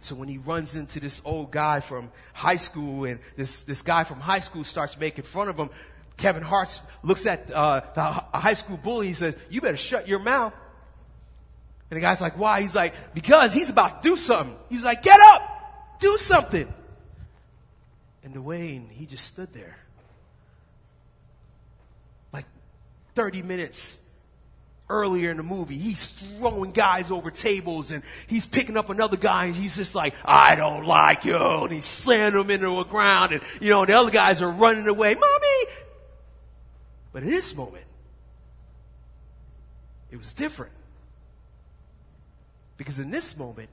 So 0.00 0.14
when 0.14 0.28
he 0.28 0.38
runs 0.38 0.74
into 0.74 1.00
this 1.00 1.20
old 1.24 1.50
guy 1.50 1.80
from 1.80 2.10
high 2.32 2.56
school 2.56 3.04
and 3.04 3.20
this, 3.36 3.62
this 3.62 3.82
guy 3.82 4.04
from 4.04 4.20
high 4.20 4.40
school 4.40 4.64
starts 4.64 4.98
making 4.98 5.24
fun 5.24 5.48
of 5.48 5.56
him, 5.56 5.70
Kevin 6.16 6.42
Hart 6.42 6.80
looks 7.02 7.26
at 7.26 7.50
uh, 7.50 7.80
the 7.94 8.02
high 8.02 8.54
school 8.54 8.76
bully. 8.76 9.08
He 9.08 9.14
says, 9.14 9.34
you 9.50 9.60
better 9.60 9.76
shut 9.76 10.06
your 10.06 10.18
mouth. 10.18 10.52
And 11.90 11.96
the 11.96 12.00
guy's 12.00 12.20
like, 12.20 12.38
why? 12.38 12.62
He's 12.62 12.74
like, 12.74 12.94
because 13.14 13.52
he's 13.52 13.70
about 13.70 14.02
to 14.02 14.10
do 14.10 14.16
something. 14.16 14.56
He's 14.68 14.84
like, 14.84 15.02
get 15.02 15.20
up, 15.20 15.98
do 16.00 16.16
something. 16.18 16.72
And 18.22 18.34
Dwayne, 18.34 18.90
he 18.90 19.06
just 19.06 19.26
stood 19.26 19.52
there. 19.52 19.76
Like 22.32 22.46
30 23.14 23.42
minutes 23.42 23.98
earlier 24.88 25.30
in 25.30 25.36
the 25.38 25.42
movie. 25.42 25.78
He's 25.78 26.10
throwing 26.10 26.72
guys 26.72 27.10
over 27.10 27.30
tables 27.30 27.90
and 27.90 28.02
he's 28.26 28.46
picking 28.46 28.76
up 28.76 28.90
another 28.90 29.16
guy 29.16 29.46
and 29.46 29.54
he's 29.54 29.76
just 29.76 29.94
like, 29.94 30.14
I 30.24 30.56
don't 30.56 30.84
like 30.84 31.24
you. 31.24 31.36
And 31.36 31.72
he's 31.72 31.84
slamming 31.84 32.40
him 32.40 32.50
into 32.50 32.76
the 32.76 32.84
ground 32.84 33.32
and, 33.32 33.42
you 33.60 33.70
know, 33.70 33.84
the 33.84 33.94
other 33.94 34.10
guys 34.10 34.42
are 34.42 34.50
running 34.50 34.86
away. 34.86 35.14
Mommy! 35.14 35.72
But 37.12 37.22
in 37.22 37.30
this 37.30 37.54
moment, 37.54 37.84
it 40.10 40.18
was 40.18 40.32
different. 40.32 40.72
Because 42.76 42.98
in 42.98 43.10
this 43.10 43.36
moment, 43.36 43.68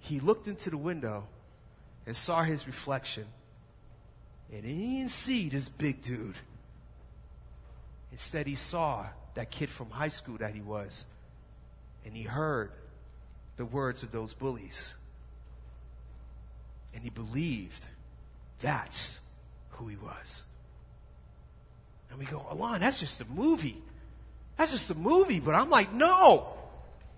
he 0.00 0.20
looked 0.20 0.48
into 0.48 0.70
the 0.70 0.76
window 0.76 1.24
and 2.06 2.16
saw 2.16 2.42
his 2.42 2.66
reflection. 2.66 3.24
And 4.52 4.64
he 4.64 4.98
didn't 4.98 5.10
see 5.10 5.48
this 5.48 5.68
big 5.68 6.02
dude. 6.02 6.36
Instead, 8.12 8.46
he 8.46 8.54
saw 8.54 9.06
that 9.36 9.50
kid 9.50 9.70
from 9.70 9.90
high 9.90 10.08
school 10.08 10.38
that 10.38 10.52
he 10.54 10.60
was. 10.60 11.04
And 12.04 12.14
he 12.14 12.22
heard 12.22 12.72
the 13.56 13.64
words 13.64 14.02
of 14.02 14.10
those 14.10 14.34
bullies. 14.34 14.94
And 16.94 17.04
he 17.04 17.10
believed 17.10 17.82
that's 18.60 19.20
who 19.70 19.86
he 19.88 19.96
was. 19.96 20.42
And 22.10 22.18
we 22.18 22.24
go, 22.24 22.44
Alen, 22.50 22.80
that's 22.80 22.98
just 22.98 23.20
a 23.20 23.26
movie. 23.26 23.76
That's 24.56 24.72
just 24.72 24.90
a 24.90 24.94
movie. 24.94 25.38
But 25.38 25.54
I'm 25.54 25.68
like, 25.68 25.92
no. 25.92 26.48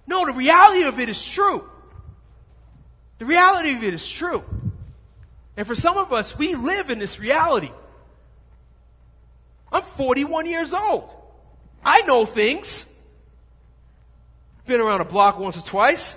No, 0.07 0.27
the 0.27 0.33
reality 0.33 0.85
of 0.85 0.99
it 0.99 1.09
is 1.09 1.25
true. 1.25 1.69
The 3.19 3.27
reality 3.27 3.75
of 3.75 3.85
it 3.85 3.95
is 3.95 4.09
true. 4.09 4.45
And 5.57 5.67
for 5.67 5.75
some 5.75 5.97
of 5.97 6.13
us, 6.13 6.37
we 6.37 6.55
live 6.57 6.91
in 6.91 6.99
this 6.99 7.21
reality. 7.21 7.71
I'm 9.71 9.83
41 9.83 10.47
years 10.47 10.73
old. 10.73 11.15
I 11.85 12.03
know 12.03 12.25
things. 12.25 12.87
Been 14.67 14.81
around 14.81 15.01
a 15.01 15.05
block 15.05 15.39
once 15.39 15.57
or 15.57 15.63
twice. 15.63 16.17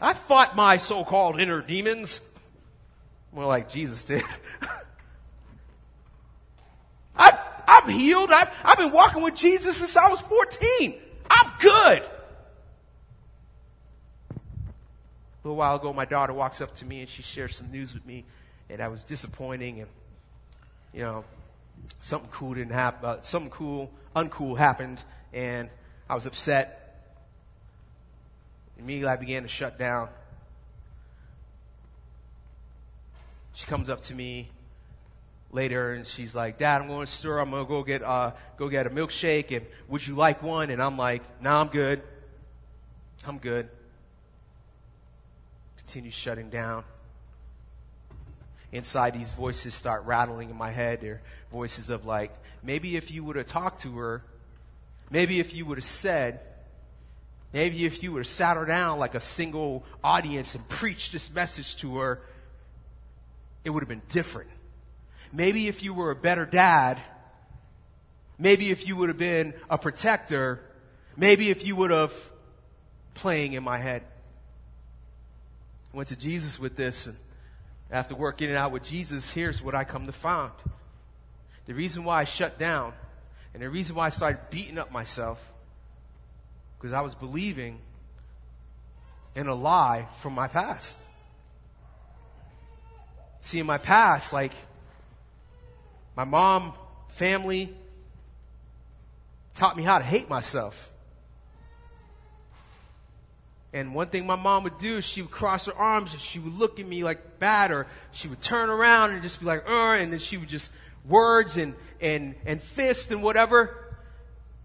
I 0.00 0.14
fought 0.14 0.56
my 0.56 0.78
so-called 0.78 1.40
inner 1.40 1.60
demons. 1.60 2.20
More 3.32 3.46
like 3.46 3.70
Jesus 3.70 4.04
did. 4.04 4.22
I've, 7.16 7.38
I'm 7.66 7.88
healed. 7.88 8.30
I've, 8.30 8.50
I've 8.64 8.78
been 8.78 8.92
walking 8.92 9.22
with 9.22 9.34
Jesus 9.34 9.76
since 9.76 9.96
I 9.96 10.08
was 10.08 10.20
14. 10.22 10.94
I'm 11.30 11.52
good. 11.60 12.02
A 14.32 15.44
little 15.44 15.56
while 15.56 15.76
ago, 15.76 15.92
my 15.92 16.04
daughter 16.04 16.32
walks 16.32 16.60
up 16.60 16.74
to 16.76 16.84
me 16.84 17.00
and 17.00 17.08
she 17.08 17.22
shares 17.22 17.56
some 17.56 17.70
news 17.70 17.94
with 17.94 18.04
me, 18.04 18.24
and 18.68 18.80
I 18.80 18.88
was 18.88 19.04
disappointing. 19.04 19.80
And, 19.80 19.90
you 20.92 21.02
know, 21.02 21.24
something 22.00 22.30
cool 22.30 22.54
didn't 22.54 22.72
happen, 22.72 23.08
uh, 23.08 23.20
something 23.20 23.50
cool, 23.50 23.90
uncool 24.14 24.56
happened, 24.56 25.02
and 25.32 25.68
I 26.08 26.14
was 26.14 26.26
upset. 26.26 26.82
Immediately 28.78 29.08
I 29.08 29.16
began 29.16 29.42
to 29.42 29.48
shut 29.48 29.78
down. 29.78 30.08
She 33.54 33.66
comes 33.66 33.88
up 33.88 34.02
to 34.02 34.14
me 34.14 34.50
later 35.50 35.94
and 35.94 36.06
she's 36.06 36.34
like, 36.34 36.58
Dad, 36.58 36.82
I'm 36.82 36.88
going 36.88 37.06
to 37.06 37.10
store. 37.10 37.38
I'm 37.38 37.50
going 37.50 37.64
to 37.64 37.68
go 37.68 37.82
get, 37.82 38.02
uh, 38.02 38.32
go 38.58 38.68
get 38.68 38.86
a 38.86 38.90
milkshake 38.90 39.56
and 39.56 39.64
would 39.88 40.06
you 40.06 40.14
like 40.14 40.42
one? 40.42 40.68
And 40.68 40.82
I'm 40.82 40.98
like, 40.98 41.22
nah, 41.40 41.62
I'm 41.62 41.68
good. 41.68 42.02
I'm 43.26 43.38
good. 43.38 43.68
Continue 45.78 46.10
shutting 46.10 46.50
down 46.50 46.84
inside 48.72 49.14
these 49.14 49.30
voices 49.32 49.74
start 49.74 50.04
rattling 50.04 50.50
in 50.50 50.56
my 50.56 50.70
head. 50.70 51.00
They're 51.00 51.22
voices 51.50 51.90
of 51.90 52.04
like, 52.04 52.36
maybe 52.62 52.96
if 52.96 53.10
you 53.10 53.24
would 53.24 53.36
have 53.36 53.46
talked 53.46 53.82
to 53.82 53.96
her, 53.98 54.22
maybe 55.10 55.40
if 55.40 55.54
you 55.54 55.64
would 55.66 55.78
have 55.78 55.84
said, 55.84 56.40
maybe 57.52 57.84
if 57.86 58.02
you 58.02 58.12
would 58.12 58.20
have 58.20 58.26
sat 58.26 58.56
her 58.56 58.64
down 58.64 58.98
like 58.98 59.14
a 59.14 59.20
single 59.20 59.84
audience 60.02 60.54
and 60.54 60.68
preached 60.68 61.12
this 61.12 61.32
message 61.32 61.76
to 61.76 61.98
her, 61.98 62.20
it 63.64 63.70
would 63.70 63.82
have 63.82 63.88
been 63.88 64.02
different. 64.08 64.50
Maybe 65.32 65.68
if 65.68 65.82
you 65.82 65.94
were 65.94 66.10
a 66.10 66.16
better 66.16 66.46
dad, 66.46 67.00
maybe 68.38 68.70
if 68.70 68.86
you 68.86 68.96
would 68.96 69.08
have 69.08 69.18
been 69.18 69.54
a 69.70 69.78
protector, 69.78 70.60
maybe 71.16 71.50
if 71.50 71.66
you 71.66 71.76
would 71.76 71.90
have 71.90 72.12
playing 73.14 73.54
in 73.54 73.64
my 73.64 73.78
head. 73.78 74.02
Went 75.92 76.08
to 76.10 76.16
Jesus 76.16 76.58
with 76.58 76.76
this 76.76 77.06
and 77.06 77.16
after 77.90 78.14
working 78.14 78.50
it 78.50 78.56
out 78.56 78.72
with 78.72 78.82
Jesus, 78.82 79.30
here's 79.30 79.62
what 79.62 79.74
I 79.74 79.84
come 79.84 80.06
to 80.06 80.12
find. 80.12 80.52
The 81.66 81.74
reason 81.74 82.04
why 82.04 82.20
I 82.20 82.24
shut 82.24 82.58
down 82.58 82.92
and 83.54 83.62
the 83.62 83.70
reason 83.70 83.96
why 83.96 84.06
I 84.06 84.10
started 84.10 84.38
beating 84.50 84.78
up 84.78 84.92
myself 84.92 85.40
because 86.78 86.92
I 86.92 87.00
was 87.00 87.14
believing 87.14 87.78
in 89.34 89.46
a 89.46 89.54
lie 89.54 90.06
from 90.20 90.34
my 90.34 90.48
past. 90.48 90.96
See, 93.40 93.58
in 93.60 93.66
my 93.66 93.78
past, 93.78 94.32
like 94.32 94.52
my 96.16 96.24
mom, 96.24 96.72
family 97.08 97.74
taught 99.54 99.76
me 99.76 99.82
how 99.82 99.98
to 99.98 100.04
hate 100.04 100.28
myself. 100.28 100.90
And 103.76 103.92
one 103.92 104.08
thing 104.08 104.26
my 104.26 104.36
mom 104.36 104.62
would 104.62 104.78
do, 104.78 105.02
she 105.02 105.20
would 105.20 105.30
cross 105.30 105.66
her 105.66 105.74
arms 105.74 106.14
and 106.14 106.20
she 106.20 106.38
would 106.38 106.54
look 106.54 106.80
at 106.80 106.86
me 106.86 107.04
like 107.04 107.38
bad, 107.38 107.70
or 107.70 107.86
she 108.10 108.26
would 108.26 108.40
turn 108.40 108.70
around 108.70 109.10
and 109.10 109.22
just 109.22 109.38
be 109.38 109.44
like, 109.44 109.68
uh, 109.68 109.98
and 109.98 110.10
then 110.10 110.18
she 110.18 110.38
would 110.38 110.48
just 110.48 110.70
words 111.04 111.58
and, 111.58 111.74
and, 112.00 112.36
and 112.46 112.62
fist 112.62 113.10
and 113.10 113.22
whatever, 113.22 113.76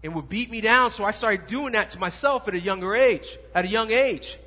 and 0.02 0.14
would 0.14 0.30
beat 0.30 0.50
me 0.50 0.62
down. 0.62 0.90
So 0.90 1.04
I 1.04 1.10
started 1.10 1.46
doing 1.46 1.74
that 1.74 1.90
to 1.90 1.98
myself 1.98 2.48
at 2.48 2.54
a 2.54 2.58
younger 2.58 2.96
age, 2.96 3.36
at 3.54 3.66
a 3.66 3.68
young 3.68 3.90
age. 3.90 4.38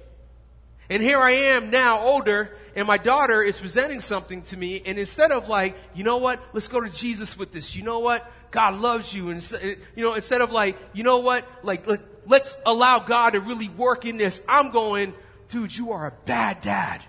And 0.90 1.00
here 1.00 1.20
I 1.20 1.32
am 1.32 1.70
now 1.70 2.00
older, 2.00 2.58
and 2.76 2.88
my 2.88 2.98
daughter 2.98 3.44
is 3.44 3.60
presenting 3.60 4.02
something 4.02 4.42
to 4.46 4.58
me, 4.58 4.82
and 4.84 4.98
instead 4.98 5.32
of 5.32 5.48
like, 5.48 5.78
you 5.94 6.04
know 6.04 6.18
what, 6.18 6.40
let's 6.54 6.70
go 6.70 6.82
to 6.82 6.90
Jesus 6.90 7.38
with 7.38 7.52
this, 7.52 7.76
you 7.76 7.84
know 7.84 8.00
what, 8.00 8.26
God 8.50 8.82
loves 8.82 9.14
you, 9.14 9.30
and 9.30 9.48
you 9.96 10.04
know, 10.04 10.16
instead 10.16 10.42
of 10.42 10.52
like, 10.52 10.76
you 10.94 11.04
know 11.04 11.20
what, 11.20 11.46
like, 11.62 11.88
let's 12.26 12.56
allow 12.66 13.00
God 13.00 13.32
to 13.32 13.40
really 13.40 13.70
work 13.70 14.06
in 14.06 14.18
this. 14.18 14.42
I'm 14.48 14.72
going, 14.72 15.14
dude, 15.50 15.76
you 15.76 15.92
are 15.92 16.08
a 16.08 16.14
bad 16.26 16.62
dad. 16.62 17.02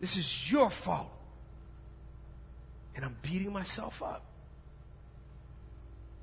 This 0.00 0.16
is 0.16 0.50
your 0.50 0.70
fault. 0.70 1.10
And 2.96 3.04
I'm 3.04 3.16
beating 3.22 3.52
myself 3.52 4.02
up. 4.02 4.24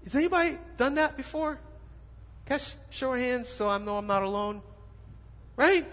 Has 0.04 0.16
anybody 0.16 0.58
done 0.78 0.96
that 0.96 1.18
before? 1.18 1.60
I 2.50 2.60
show 2.90 3.14
your 3.14 3.18
hands 3.18 3.50
so 3.50 3.68
I 3.68 3.78
know 3.78 3.98
I'm 3.98 4.08
not 4.08 4.24
alone? 4.24 4.62
Right? 5.56 5.86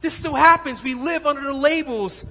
This 0.00 0.14
still 0.14 0.34
happens. 0.34 0.82
We 0.82 0.94
live 0.94 1.26
under 1.26 1.42
the 1.42 1.52
labels 1.52 2.24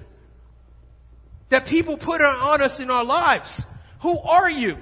that 1.50 1.66
people 1.66 1.98
put 1.98 2.22
on 2.22 2.62
us 2.62 2.80
in 2.80 2.90
our 2.90 3.06
lives. 3.06 3.66
Who 4.02 4.18
are 4.20 4.50
you? 4.50 4.78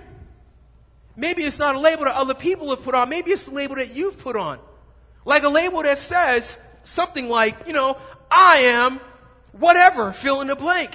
Maybe 1.18 1.42
it's 1.42 1.58
not 1.58 1.74
a 1.74 1.80
label 1.80 2.06
that 2.06 2.16
other 2.16 2.36
people 2.36 2.70
have 2.70 2.84
put 2.84 2.94
on. 2.94 3.10
Maybe 3.10 3.32
it's 3.32 3.48
a 3.48 3.52
label 3.52 3.76
that 3.76 3.94
you've 3.96 4.20
put 4.20 4.36
on. 4.36 4.60
Like 5.26 5.44
a 5.44 5.50
label 5.50 5.82
that 5.82 5.98
says 5.98 6.60
something 6.84 7.28
like, 7.28 7.68
you 7.68 7.74
know, 7.74 7.98
I 8.30 8.58
am 8.58 9.02
whatever, 9.52 10.14
fill 10.14 10.42
in 10.42 10.48
the 10.48 10.56
blank. 10.56 10.92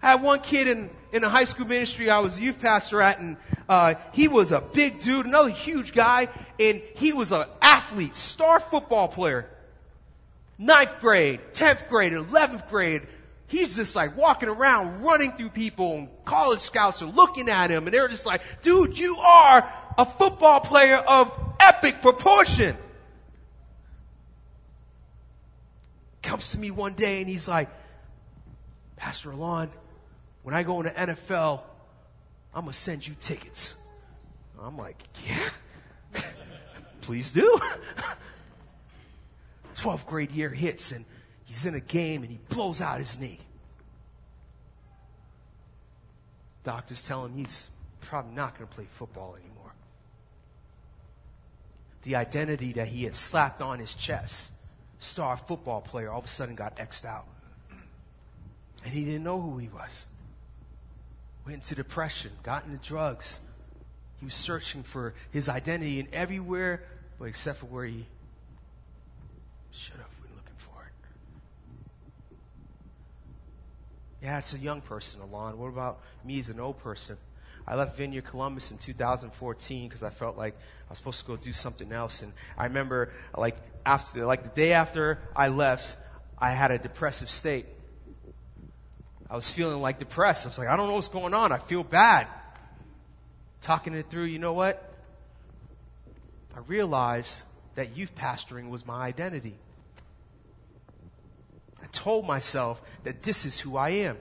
I 0.00 0.12
had 0.12 0.22
one 0.22 0.38
kid 0.38 0.68
in, 0.68 0.88
in 1.12 1.24
a 1.24 1.28
high 1.28 1.46
school 1.46 1.66
ministry 1.66 2.08
I 2.08 2.20
was 2.20 2.36
a 2.36 2.40
youth 2.40 2.60
pastor 2.60 3.02
at, 3.02 3.18
and 3.18 3.36
uh, 3.68 3.94
he 4.12 4.28
was 4.28 4.52
a 4.52 4.60
big 4.60 5.00
dude, 5.00 5.26
another 5.26 5.50
huge 5.50 5.92
guy, 5.92 6.28
and 6.60 6.80
he 6.94 7.12
was 7.12 7.32
an 7.32 7.46
athlete, 7.60 8.14
star 8.14 8.60
football 8.60 9.08
player. 9.08 9.50
Ninth 10.58 11.00
grade, 11.00 11.40
10th 11.54 11.88
grade, 11.88 12.12
11th 12.12 12.68
grade, 12.68 13.02
he's 13.46 13.76
just 13.76 13.94
like 13.94 14.16
walking 14.16 14.48
around, 14.48 15.02
running 15.02 15.32
through 15.32 15.50
people, 15.50 15.94
and 15.94 16.08
college 16.24 16.60
scouts 16.60 17.02
are 17.02 17.06
looking 17.06 17.48
at 17.48 17.70
him, 17.70 17.86
and 17.86 17.94
they're 17.94 18.08
just 18.08 18.26
like, 18.26 18.42
dude, 18.62 18.98
you 18.98 19.16
are 19.16 19.72
a 19.96 20.04
football 20.04 20.60
player 20.60 20.96
of 20.96 21.36
epic 21.60 22.02
proportion. 22.02 22.76
Comes 26.22 26.52
to 26.52 26.58
me 26.58 26.70
one 26.70 26.94
day 26.94 27.20
and 27.20 27.28
he's 27.28 27.46
like, 27.46 27.68
Pastor 28.96 29.30
Alen, 29.30 29.68
when 30.42 30.54
I 30.54 30.62
go 30.62 30.80
into 30.80 30.90
NFL, 30.90 31.60
I'm 32.54 32.62
going 32.62 32.72
to 32.72 32.78
send 32.78 33.06
you 33.06 33.14
tickets. 33.20 33.74
I'm 34.60 34.78
like, 34.78 34.96
yeah, 35.26 36.14
please 37.02 37.30
do. 37.30 37.60
12th 39.74 40.06
grade 40.06 40.30
year 40.30 40.48
hits 40.48 40.92
and 40.92 41.04
he's 41.54 41.66
in 41.66 41.74
a 41.76 41.80
game 41.80 42.22
and 42.22 42.32
he 42.32 42.38
blows 42.48 42.80
out 42.80 42.98
his 42.98 43.18
knee. 43.20 43.38
Doctors 46.64 47.06
tell 47.06 47.24
him 47.24 47.36
he's 47.36 47.68
probably 48.00 48.34
not 48.34 48.58
going 48.58 48.68
to 48.68 48.74
play 48.74 48.86
football 48.90 49.36
anymore. 49.40 49.72
The 52.02 52.16
identity 52.16 52.72
that 52.72 52.88
he 52.88 53.04
had 53.04 53.14
slapped 53.14 53.62
on 53.62 53.78
his 53.78 53.94
chest, 53.94 54.50
star 54.98 55.36
football 55.36 55.80
player, 55.80 56.10
all 56.10 56.18
of 56.18 56.24
a 56.24 56.28
sudden 56.28 56.56
got 56.56 56.80
X'd 56.80 57.06
out. 57.06 57.26
And 58.84 58.92
he 58.92 59.04
didn't 59.04 59.22
know 59.22 59.40
who 59.40 59.56
he 59.58 59.68
was. 59.68 60.06
Went 61.46 61.58
into 61.58 61.76
depression, 61.76 62.32
got 62.42 62.64
into 62.66 62.78
drugs. 62.78 63.38
He 64.18 64.24
was 64.24 64.34
searching 64.34 64.82
for 64.82 65.14
his 65.30 65.48
identity 65.48 66.00
in 66.00 66.08
everywhere, 66.12 66.82
but 67.18 67.26
except 67.26 67.60
for 67.60 67.66
where 67.66 67.84
he 67.84 68.06
should 69.70 69.96
have 69.96 70.10
been 70.22 70.34
looking 70.36 70.56
for 70.58 70.82
it. 70.82 70.92
Yeah, 74.24 74.38
it's 74.38 74.54
a 74.54 74.58
young 74.58 74.80
person, 74.80 75.20
Alen. 75.20 75.56
What 75.56 75.68
about 75.68 76.00
me 76.24 76.40
as 76.40 76.48
an 76.48 76.58
old 76.58 76.78
person? 76.78 77.18
I 77.66 77.76
left 77.76 77.98
Vineyard 77.98 78.24
Columbus 78.24 78.70
in 78.70 78.78
2014 78.78 79.86
because 79.86 80.02
I 80.02 80.08
felt 80.08 80.38
like 80.38 80.54
I 80.54 80.88
was 80.88 80.96
supposed 80.96 81.20
to 81.20 81.26
go 81.26 81.36
do 81.36 81.52
something 81.52 81.92
else. 81.92 82.22
And 82.22 82.32
I 82.56 82.64
remember, 82.64 83.12
like 83.36 83.58
after, 83.84 84.24
like 84.24 84.42
the 84.42 84.48
day 84.48 84.72
after 84.72 85.18
I 85.36 85.48
left, 85.48 85.94
I 86.38 86.52
had 86.52 86.70
a 86.70 86.78
depressive 86.78 87.28
state. 87.28 87.66
I 89.28 89.36
was 89.36 89.50
feeling 89.50 89.82
like 89.82 89.98
depressed. 89.98 90.46
I 90.46 90.48
was 90.48 90.56
like, 90.56 90.68
I 90.68 90.76
don't 90.78 90.88
know 90.88 90.94
what's 90.94 91.08
going 91.08 91.34
on. 91.34 91.52
I 91.52 91.58
feel 91.58 91.84
bad. 91.84 92.26
Talking 93.60 93.92
it 93.92 94.08
through, 94.08 94.24
you 94.24 94.38
know 94.38 94.54
what? 94.54 94.90
I 96.56 96.60
realized 96.60 97.42
that 97.74 97.94
youth 97.94 98.14
pastoring 98.14 98.70
was 98.70 98.86
my 98.86 99.04
identity. 99.04 99.58
Told 101.94 102.26
myself 102.26 102.82
that 103.04 103.22
this 103.22 103.46
is 103.46 103.58
who 103.58 103.76
I 103.76 103.90
am. 103.90 104.18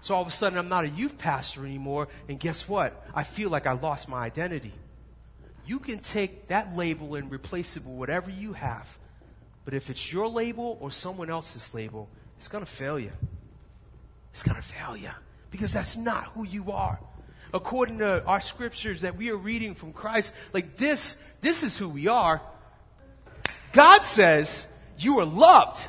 So 0.00 0.14
all 0.14 0.22
of 0.22 0.28
a 0.28 0.32
sudden, 0.32 0.58
I'm 0.58 0.68
not 0.68 0.84
a 0.84 0.88
youth 0.88 1.16
pastor 1.16 1.64
anymore, 1.64 2.08
and 2.28 2.38
guess 2.38 2.68
what? 2.68 3.06
I 3.14 3.22
feel 3.22 3.50
like 3.50 3.66
I 3.66 3.72
lost 3.72 4.08
my 4.08 4.18
identity. 4.18 4.72
You 5.64 5.78
can 5.78 6.00
take 6.00 6.48
that 6.48 6.76
label 6.76 7.14
and 7.14 7.30
replace 7.30 7.76
it 7.76 7.84
with 7.84 7.94
whatever 7.94 8.30
you 8.30 8.52
have. 8.52 8.98
But 9.64 9.74
if 9.74 9.90
it's 9.90 10.12
your 10.12 10.28
label 10.28 10.76
or 10.80 10.90
someone 10.90 11.30
else's 11.30 11.74
label, 11.74 12.08
it's 12.36 12.48
going 12.48 12.64
to 12.64 12.70
fail 12.70 12.98
you. 12.98 13.12
It's 14.32 14.42
going 14.42 14.56
to 14.56 14.62
fail 14.62 14.96
you 14.96 15.10
because 15.50 15.72
that's 15.72 15.96
not 15.96 16.24
who 16.28 16.46
you 16.46 16.72
are. 16.72 16.98
According 17.52 17.98
to 17.98 18.24
our 18.24 18.40
scriptures 18.40 19.02
that 19.02 19.16
we 19.16 19.30
are 19.30 19.36
reading 19.36 19.74
from 19.74 19.92
Christ, 19.92 20.32
like 20.52 20.76
this, 20.76 21.16
this 21.40 21.62
is 21.62 21.76
who 21.76 21.88
we 21.88 22.08
are. 22.08 22.40
God 23.72 24.02
says 24.02 24.66
you 24.98 25.18
are 25.20 25.24
loved. 25.24 25.86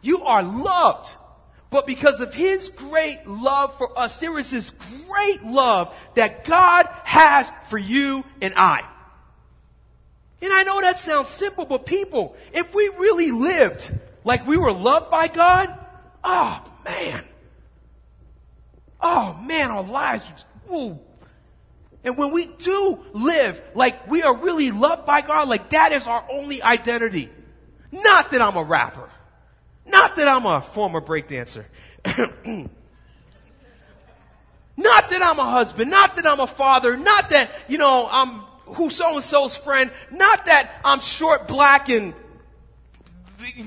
You 0.00 0.24
are 0.24 0.42
loved. 0.42 1.14
But 1.70 1.86
because 1.86 2.20
of 2.20 2.32
His 2.32 2.70
great 2.70 3.26
love 3.26 3.76
for 3.76 3.98
us, 3.98 4.18
there 4.18 4.38
is 4.38 4.50
this 4.50 4.70
great 4.70 5.42
love 5.42 5.94
that 6.14 6.44
God 6.44 6.86
has 7.04 7.50
for 7.68 7.78
you 7.78 8.24
and 8.40 8.54
I. 8.56 8.80
And 10.40 10.52
I 10.52 10.62
know 10.62 10.80
that 10.80 10.98
sounds 10.98 11.28
simple, 11.28 11.66
but 11.66 11.84
people, 11.84 12.36
if 12.52 12.74
we 12.74 12.88
really 12.98 13.32
lived 13.32 13.90
like 14.24 14.46
we 14.46 14.56
were 14.56 14.72
loved 14.72 15.10
by 15.10 15.28
God, 15.28 15.68
oh 16.24 16.64
man. 16.84 17.24
Oh 19.00 19.34
man, 19.44 19.70
our 19.70 19.82
lives, 19.82 20.24
ooh. 20.72 20.98
And 22.04 22.16
when 22.16 22.32
we 22.32 22.46
do 22.46 23.04
live 23.12 23.60
like 23.74 24.08
we 24.08 24.22
are 24.22 24.36
really 24.36 24.70
loved 24.70 25.06
by 25.06 25.20
God, 25.20 25.48
like 25.48 25.70
that 25.70 25.92
is 25.92 26.06
our 26.06 26.24
only 26.30 26.62
identity. 26.62 27.28
Not 27.90 28.30
that 28.30 28.40
I'm 28.40 28.56
a 28.56 28.62
rapper. 28.62 29.10
Not 29.88 30.16
that 30.16 30.28
I'm 30.28 30.46
a 30.46 30.60
former 30.60 31.00
breakdancer. 31.00 31.64
not 34.76 35.08
that 35.10 35.22
I'm 35.22 35.38
a 35.38 35.50
husband. 35.50 35.90
Not 35.90 36.16
that 36.16 36.26
I'm 36.26 36.40
a 36.40 36.46
father. 36.46 36.96
Not 36.96 37.30
that, 37.30 37.50
you 37.68 37.78
know, 37.78 38.08
I'm 38.10 38.42
who 38.74 38.90
so 38.90 39.16
and 39.16 39.24
so's 39.24 39.56
friend. 39.56 39.90
Not 40.10 40.46
that 40.46 40.70
I'm 40.84 41.00
short, 41.00 41.48
black, 41.48 41.88
and 41.88 42.14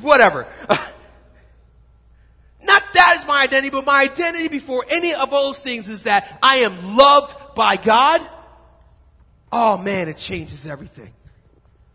whatever. 0.01 0.47
Not 2.63 2.83
that 2.93 3.15
is 3.17 3.25
my 3.25 3.41
identity, 3.41 3.71
but 3.71 3.85
my 3.85 4.01
identity 4.03 4.47
before 4.47 4.85
any 4.89 5.13
of 5.13 5.31
those 5.31 5.59
things 5.59 5.89
is 5.89 6.03
that 6.03 6.39
I 6.43 6.57
am 6.57 6.95
loved 6.95 7.55
by 7.55 7.75
God. 7.75 8.21
Oh 9.51 9.77
man, 9.77 10.07
it 10.07 10.17
changes 10.17 10.67
everything. 10.67 11.11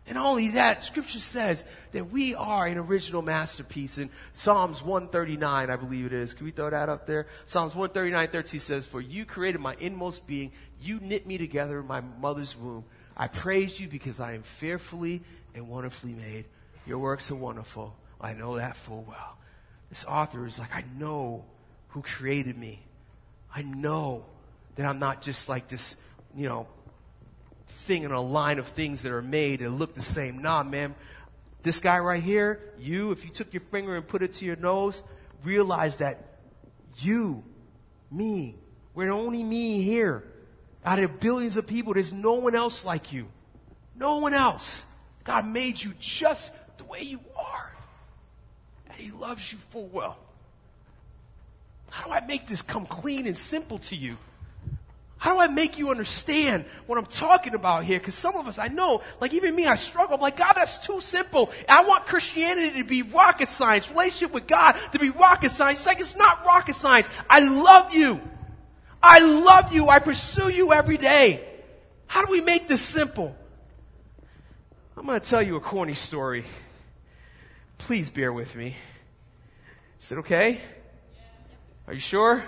And 0.05 0.17
only 0.17 0.49
that, 0.49 0.83
scripture 0.83 1.19
says 1.19 1.63
that 1.91 2.11
we 2.11 2.35
are 2.35 2.67
an 2.67 2.77
original 2.77 3.21
masterpiece. 3.21 3.97
In 3.97 4.09
Psalms 4.33 4.81
139, 4.83 5.69
I 5.69 5.75
believe 5.75 6.05
it 6.05 6.13
is. 6.13 6.33
Can 6.33 6.45
we 6.45 6.51
throw 6.51 6.69
that 6.69 6.89
up 6.89 7.05
there? 7.05 7.27
Psalms 7.45 7.73
139, 7.73 8.27
13 8.27 8.59
says, 8.59 8.85
For 8.85 9.01
you 9.01 9.25
created 9.25 9.61
my 9.61 9.75
inmost 9.79 10.27
being. 10.27 10.51
You 10.81 10.99
knit 11.01 11.25
me 11.25 11.37
together 11.37 11.79
in 11.79 11.87
my 11.87 12.01
mother's 12.01 12.55
womb. 12.55 12.85
I 13.15 13.27
praise 13.27 13.79
you 13.79 13.87
because 13.87 14.19
I 14.19 14.33
am 14.33 14.43
fearfully 14.43 15.21
and 15.55 15.67
wonderfully 15.67 16.13
made. 16.13 16.45
Your 16.85 16.99
works 16.99 17.31
are 17.31 17.35
wonderful. 17.35 17.95
I 18.21 18.33
know 18.33 18.57
that 18.57 18.75
full 18.75 19.03
well. 19.07 19.37
This 19.89 20.05
author 20.05 20.45
is 20.45 20.59
like, 20.59 20.75
I 20.75 20.83
know 20.97 21.45
who 21.89 22.01
created 22.01 22.57
me. 22.57 22.79
I 23.53 23.63
know 23.63 24.25
that 24.75 24.85
I'm 24.85 24.99
not 24.99 25.21
just 25.21 25.49
like 25.49 25.67
this, 25.67 25.95
you 26.35 26.47
know, 26.47 26.67
thing 27.67 28.03
in 28.03 28.11
a 28.11 28.21
line 28.21 28.59
of 28.59 28.67
things 28.67 29.03
that 29.03 29.11
are 29.11 29.21
made 29.21 29.61
that 29.61 29.69
look 29.69 29.95
the 29.95 30.01
same. 30.01 30.41
Nah, 30.41 30.63
man. 30.63 30.93
This 31.63 31.79
guy 31.79 31.99
right 31.99 32.21
here, 32.21 32.73
you, 32.79 33.11
if 33.11 33.25
you 33.25 33.31
took 33.31 33.53
your 33.53 33.61
finger 33.61 33.95
and 33.95 34.07
put 34.07 34.21
it 34.21 34.33
to 34.33 34.45
your 34.45 34.55
nose, 34.55 35.01
realize 35.43 35.97
that 35.97 36.23
you, 36.97 37.43
me, 38.11 38.55
we're 38.93 39.11
only 39.11 39.43
me 39.43 39.81
here. 39.81 40.23
Out 40.85 40.99
of 40.99 41.19
billions 41.19 41.57
of 41.57 41.67
people, 41.67 41.93
there's 41.93 42.13
no 42.13 42.33
one 42.33 42.55
else 42.55 42.85
like 42.85 43.11
you. 43.11 43.27
No 43.95 44.17
one 44.17 44.33
else. 44.33 44.85
God 45.23 45.45
made 45.45 45.83
you 45.83 45.93
just 45.99 46.55
the 46.77 46.85
way 46.85 47.01
you 47.01 47.19
are. 47.35 47.71
And 48.87 48.95
He 48.95 49.11
loves 49.11 49.51
you 49.51 49.57
full 49.57 49.87
well. 49.87 50.17
How 51.89 52.05
do 52.05 52.11
I 52.13 52.21
make 52.21 52.47
this 52.47 52.61
come 52.61 52.85
clean 52.85 53.27
and 53.27 53.37
simple 53.37 53.79
to 53.79 53.95
you? 53.95 54.17
How 55.19 55.33
do 55.33 55.39
I 55.39 55.47
make 55.47 55.79
you 55.79 55.89
understand 55.89 56.65
what 56.85 56.99
I'm 56.99 57.05
talking 57.05 57.55
about 57.55 57.83
here? 57.83 57.97
Because 57.97 58.13
some 58.13 58.35
of 58.35 58.47
us, 58.47 58.59
I 58.59 58.67
know, 58.67 59.01
like 59.19 59.33
even 59.33 59.55
me, 59.55 59.65
I 59.65 59.75
struggle. 59.75 60.15
I'm 60.15 60.21
like, 60.21 60.37
God, 60.37 60.53
that's 60.53 60.77
too 60.77 61.01
simple. 61.01 61.51
I 61.67 61.83
want 61.85 62.05
Christianity 62.05 62.83
to 62.83 62.87
be 62.87 63.01
rocket 63.01 63.49
science, 63.49 63.89
relationship 63.89 64.31
with 64.31 64.45
God 64.45 64.75
to 64.91 64.99
be 64.99 65.09
rocket 65.09 65.49
science. 65.49 65.79
It's 65.79 65.87
like, 65.87 65.99
it's 65.99 66.15
not 66.15 66.45
rocket 66.45 66.75
science. 66.75 67.09
I 67.27 67.39
love 67.39 67.95
you. 67.95 68.21
I 69.01 69.19
love 69.19 69.73
you. 69.73 69.87
I 69.87 69.99
pursue 69.99 70.51
you 70.51 70.71
every 70.71 70.97
day. 70.97 71.43
How 72.05 72.23
do 72.23 72.31
we 72.31 72.41
make 72.41 72.67
this 72.67 72.81
simple? 72.81 73.35
I'm 74.95 75.05
going 75.05 75.19
to 75.19 75.27
tell 75.27 75.41
you 75.41 75.55
a 75.55 75.59
corny 75.59 75.95
story. 75.95 76.45
Please 77.79 78.09
bear 78.11 78.31
with 78.31 78.55
me. 78.55 78.75
Is 79.99 80.11
it 80.11 80.19
okay? 80.19 80.61
Are 81.87 81.93
you 81.93 81.99
sure? 81.99 82.43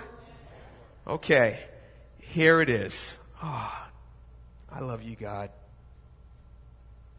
Okay. 1.06 1.60
Here 2.30 2.60
it 2.60 2.70
is. 2.70 3.18
Oh, 3.42 3.88
I 4.70 4.80
love 4.80 5.02
you, 5.02 5.16
God. 5.16 5.50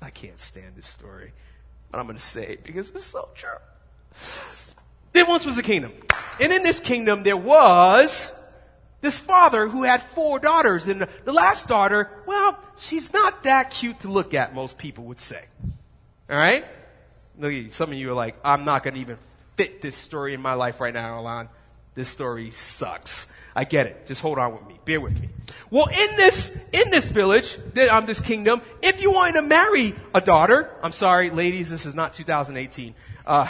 I 0.01 0.09
can't 0.09 0.39
stand 0.39 0.77
this 0.77 0.87
story, 0.87 1.33
but 1.91 1.99
I'm 1.99 2.05
going 2.05 2.17
to 2.17 2.23
say 2.23 2.45
it 2.45 2.63
because 2.63 2.91
it's 2.91 3.07
so 3.07 3.27
true. 3.35 3.49
There 5.11 5.25
once 5.25 5.45
was 5.45 5.57
a 5.57 5.63
kingdom. 5.63 5.91
And 6.39 6.53
in 6.53 6.63
this 6.63 6.79
kingdom, 6.79 7.23
there 7.23 7.35
was 7.35 8.33
this 9.01 9.19
father 9.19 9.67
who 9.67 9.83
had 9.83 10.01
four 10.01 10.39
daughters. 10.39 10.87
And 10.87 11.05
the, 11.25 11.33
last 11.33 11.67
daughter, 11.67 12.09
well, 12.25 12.57
she's 12.79 13.11
not 13.11 13.43
that 13.43 13.71
cute 13.71 13.99
to 14.01 14.07
look 14.07 14.33
at, 14.33 14.55
most 14.55 14.77
people 14.77 15.03
would 15.05 15.19
say. 15.19 15.43
All 16.29 16.37
right? 16.37 16.63
Look, 17.37 17.51
at 17.51 17.73
some 17.73 17.91
of 17.91 17.97
you 17.97 18.11
are 18.11 18.15
like, 18.15 18.37
I'm 18.45 18.63
not 18.63 18.83
going 18.83 18.93
to 18.93 19.01
even 19.01 19.17
fit 19.57 19.81
this 19.81 19.97
story 19.97 20.33
in 20.33 20.41
my 20.41 20.53
life 20.53 20.79
right 20.79 20.93
now, 20.93 21.21
Alen. 21.21 21.49
This 21.95 22.07
story 22.07 22.51
sucks. 22.51 23.27
I 23.55 23.63
get 23.65 23.87
it. 23.87 24.07
Just 24.07 24.21
hold 24.21 24.37
on 24.37 24.53
with 24.53 24.65
me. 24.67 24.79
Bear 24.85 25.01
with 25.01 25.19
me. 25.19 25.29
Well, 25.69 25.87
in 25.87 26.15
this, 26.15 26.55
in 26.73 26.89
this 26.89 27.09
village, 27.09 27.57
um, 27.89 28.05
this 28.05 28.19
kingdom, 28.19 28.61
if 28.81 29.01
you 29.01 29.11
wanted 29.11 29.33
to 29.33 29.41
marry 29.41 29.95
a 30.13 30.21
daughter, 30.21 30.69
I'm 30.81 30.91
sorry, 30.91 31.29
ladies, 31.29 31.69
this 31.69 31.85
is 31.85 31.95
not 31.95 32.13
2018. 32.13 32.95
Uh, 33.25 33.47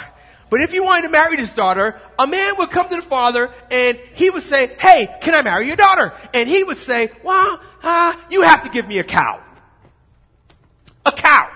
but 0.50 0.60
if 0.60 0.74
you 0.74 0.84
wanted 0.84 1.02
to 1.02 1.08
marry 1.08 1.36
this 1.36 1.54
daughter, 1.54 2.00
a 2.18 2.26
man 2.26 2.54
would 2.58 2.70
come 2.70 2.88
to 2.88 2.96
the 2.96 3.02
father 3.02 3.52
and 3.70 3.96
he 4.14 4.28
would 4.28 4.42
say, 4.42 4.66
hey, 4.66 5.08
can 5.22 5.34
I 5.34 5.42
marry 5.42 5.66
your 5.66 5.76
daughter? 5.76 6.12
And 6.34 6.48
he 6.48 6.62
would 6.62 6.76
say, 6.76 7.10
well, 7.24 7.60
uh, 7.82 8.14
you 8.28 8.42
have 8.42 8.64
to 8.64 8.68
give 8.68 8.86
me 8.86 8.98
a 8.98 9.04
cow. 9.04 9.40
A 11.06 11.12
cow. 11.12 11.50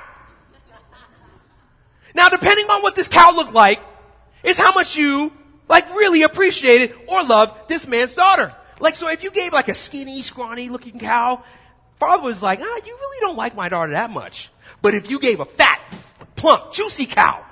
Now, 2.14 2.30
depending 2.30 2.66
on 2.66 2.82
what 2.82 2.96
this 2.96 3.08
cow 3.08 3.36
looked 3.36 3.52
like, 3.52 3.80
is 4.42 4.56
how 4.56 4.72
much 4.72 4.96
you 4.96 5.30
like 5.68 5.88
really 5.90 6.22
appreciated 6.22 6.94
or 7.08 7.24
loved 7.24 7.68
this 7.68 7.86
man's 7.86 8.14
daughter. 8.14 8.54
Like, 8.80 8.96
so 8.96 9.08
if 9.08 9.22
you 9.22 9.30
gave 9.30 9.52
like 9.52 9.68
a 9.68 9.74
skinny, 9.74 10.22
scrawny 10.22 10.68
looking 10.68 10.98
cow, 10.98 11.42
father 11.98 12.22
was 12.22 12.42
like, 12.42 12.60
ah, 12.60 12.80
you 12.84 12.94
really 12.94 13.20
don't 13.20 13.36
like 13.36 13.54
my 13.54 13.68
daughter 13.68 13.92
that 13.92 14.10
much. 14.10 14.50
But 14.82 14.94
if 14.94 15.10
you 15.10 15.18
gave 15.18 15.40
a 15.40 15.44
fat, 15.44 15.80
plump, 16.36 16.72
juicy 16.72 17.06
cow, 17.06 17.44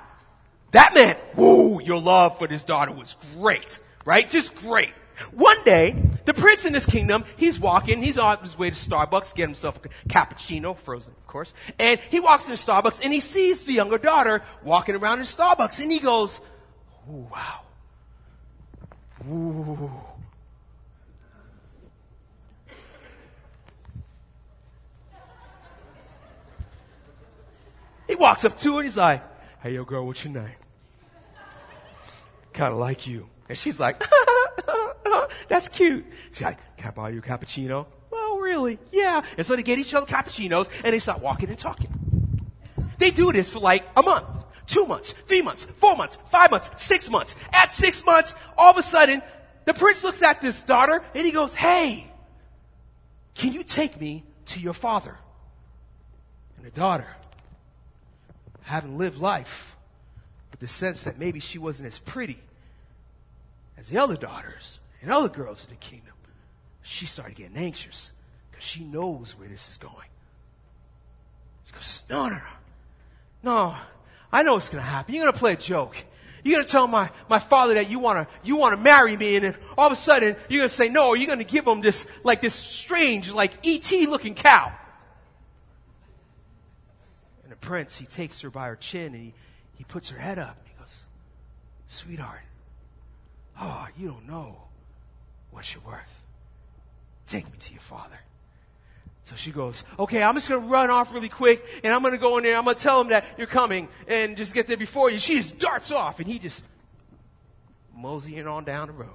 that 0.71 0.93
meant, 0.93 1.17
whoa, 1.35 1.79
your 1.79 1.99
love 1.99 2.37
for 2.37 2.47
this 2.47 2.63
daughter 2.63 2.91
was 2.91 3.15
great, 3.35 3.79
right? 4.05 4.29
Just 4.29 4.55
great. 4.55 4.91
One 5.31 5.63
day, 5.63 5.95
the 6.25 6.33
prince 6.33 6.65
in 6.65 6.73
this 6.73 6.85
kingdom, 6.85 7.23
he's 7.37 7.59
walking, 7.59 8.03
he's 8.03 8.17
on 8.17 8.39
his 8.39 8.57
way 8.57 8.69
to 8.69 8.75
Starbucks, 8.75 9.33
get 9.33 9.47
himself 9.47 9.79
a 9.83 10.09
cappuccino, 10.09 10.77
frozen, 10.77 11.13
of 11.13 11.27
course. 11.27 11.53
And 11.79 11.99
he 12.11 12.19
walks 12.19 12.49
into 12.49 12.61
Starbucks 12.61 12.99
and 13.01 13.13
he 13.13 13.21
sees 13.21 13.65
the 13.65 13.73
younger 13.73 13.97
daughter 13.97 14.43
walking 14.63 14.95
around 14.95 15.19
in 15.19 15.25
Starbucks 15.25 15.81
and 15.81 15.91
he 15.91 15.99
goes, 15.99 16.39
wow. 17.07 17.61
Ooh. 19.31 19.91
He 28.07 28.15
walks 28.15 28.45
up 28.45 28.57
to 28.59 28.73
her 28.73 28.79
and 28.79 28.85
he's 28.85 28.97
like, 28.97 29.23
Hey, 29.61 29.73
yo, 29.73 29.83
girl, 29.83 30.05
what's 30.05 30.23
your 30.23 30.33
name? 30.33 30.51
Kind 32.53 32.71
of 32.71 32.79
like 32.79 33.07
you. 33.07 33.27
And 33.49 33.57
she's 33.57 33.79
like, 33.79 34.03
That's 35.49 35.67
cute. 35.69 36.05
She's 36.31 36.43
like, 36.43 36.59
Can 36.77 36.89
I 36.89 36.91
buy 36.91 37.09
you 37.09 37.19
a 37.19 37.21
cappuccino? 37.21 37.87
Well, 38.11 38.37
really? 38.37 38.77
Yeah. 38.91 39.23
And 39.37 39.45
so 39.45 39.55
they 39.55 39.63
get 39.63 39.79
each 39.79 39.93
other 39.93 40.05
cappuccinos 40.05 40.69
and 40.83 40.93
they 40.93 40.99
start 40.99 41.19
walking 41.19 41.49
and 41.49 41.57
talking. 41.57 41.89
They 42.99 43.09
do 43.09 43.31
this 43.31 43.51
for 43.51 43.59
like 43.59 43.85
a 43.97 44.03
month 44.03 44.25
two 44.67 44.85
months, 44.85 45.13
three 45.27 45.41
months, 45.41 45.65
four 45.77 45.95
months, 45.95 46.17
five 46.29 46.51
months, 46.51 46.71
six 46.77 47.09
months. 47.09 47.35
At 47.53 47.71
six 47.71 48.05
months, 48.05 48.33
all 48.57 48.71
of 48.71 48.77
a 48.77 48.83
sudden, 48.83 49.21
the 49.65 49.73
prince 49.73 50.03
looks 50.03 50.21
at 50.21 50.41
this 50.41 50.61
daughter 50.61 51.03
and 51.13 51.25
he 51.25 51.31
goes, 51.31 51.53
Hey, 51.53 52.07
can 53.33 53.53
you 53.53 53.63
take 53.63 53.99
me 53.99 54.23
to 54.47 54.59
your 54.59 54.73
father? 54.73 55.17
And 56.57 56.65
the 56.65 56.71
daughter, 56.71 57.07
having 58.63 58.97
lived 58.97 59.19
life 59.19 59.75
with 60.51 60.59
the 60.59 60.67
sense 60.67 61.03
that 61.03 61.19
maybe 61.19 61.39
she 61.39 61.57
wasn't 61.57 61.87
as 61.87 61.99
pretty 61.99 62.39
as 63.77 63.89
the 63.89 63.97
other 63.97 64.15
daughters 64.15 64.79
and 65.01 65.11
other 65.11 65.29
girls 65.29 65.65
in 65.65 65.71
the 65.71 65.75
kingdom, 65.75 66.13
she 66.81 67.05
started 67.05 67.35
getting 67.35 67.57
anxious 67.57 68.11
because 68.49 68.63
she 68.63 68.83
knows 68.83 69.37
where 69.37 69.47
this 69.47 69.69
is 69.69 69.77
going. 69.77 70.07
She 71.65 71.73
goes, 71.73 72.01
No, 72.09 72.29
no, 72.29 72.35
no. 72.35 72.41
No, 73.43 73.75
I 74.35 74.43
know 74.43 74.55
what's 74.55 74.67
going 74.67 74.83
to 74.83 74.89
happen. 74.89 75.15
You're 75.15 75.23
going 75.23 75.33
to 75.33 75.39
play 75.39 75.53
a 75.53 75.55
joke. 75.55 75.95
You're 76.43 76.57
going 76.57 76.65
to 76.65 76.71
tell 76.71 76.87
my, 76.87 77.09
my 77.29 77.39
father 77.39 77.75
that 77.75 77.89
you 77.89 77.99
want 77.99 78.27
to, 78.27 78.35
you 78.43 78.57
want 78.57 78.75
to 78.75 78.83
marry 78.83 79.15
me. 79.15 79.37
And 79.37 79.45
then 79.45 79.55
all 79.77 79.85
of 79.85 79.93
a 79.93 79.95
sudden 79.95 80.35
you're 80.49 80.59
going 80.59 80.69
to 80.69 80.75
say 80.75 80.89
no, 80.89 81.07
or 81.07 81.15
you're 81.15 81.27
going 81.27 81.39
to 81.39 81.45
give 81.45 81.65
him 81.65 81.79
this, 81.79 82.05
like 82.25 82.41
this 82.41 82.53
strange, 82.53 83.31
like 83.31 83.65
ET 83.65 83.89
looking 84.09 84.35
cow. 84.35 84.73
And 87.43 87.51
the 87.53 87.55
prince, 87.55 87.97
he 87.97 88.05
takes 88.05 88.41
her 88.41 88.49
by 88.49 88.67
her 88.67 88.75
chin 88.75 89.13
and 89.13 89.23
he, 89.23 89.33
he 89.75 89.85
puts 89.85 90.09
her 90.09 90.19
head 90.19 90.37
up 90.37 90.57
and 90.59 90.67
he 90.67 90.73
goes, 90.77 91.05
sweetheart, 91.87 92.41
oh, 93.61 93.87
you 93.97 94.09
don't 94.09 94.27
know 94.27 94.57
what 95.51 95.73
you're 95.73 95.83
worth. 95.85 96.23
Take 97.25 97.45
me 97.45 97.57
to 97.57 97.71
your 97.71 97.81
father. 97.81 98.19
So 99.25 99.35
she 99.35 99.51
goes, 99.51 99.83
okay, 99.97 100.21
I'm 100.21 100.35
just 100.35 100.47
going 100.47 100.61
to 100.61 100.67
run 100.67 100.91
off 100.91 101.11
really 101.11 101.29
quick 101.29 101.65
and 101.83 101.91
I'm 101.91 102.01
going 102.01 102.13
to 102.13 102.19
go 102.19 102.37
in 102.37 102.43
there. 102.43 102.57
I'm 102.57 102.63
going 102.63 102.75
to 102.77 102.81
tell 102.81 103.01
him 103.01 103.09
that 103.09 103.25
you're 103.37 103.47
coming 103.47 103.87
and 104.07 104.37
just 104.37 104.53
get 104.53 104.67
there 104.67 104.77
before 104.77 105.09
you. 105.09 105.17
She 105.17 105.37
just 105.37 105.57
darts 105.57 105.91
off 105.91 106.19
and 106.19 106.27
he 106.27 106.37
just 106.37 106.63
moseying 107.95 108.45
on 108.45 108.65
down 108.65 108.87
the 108.87 108.93
road. 108.93 109.09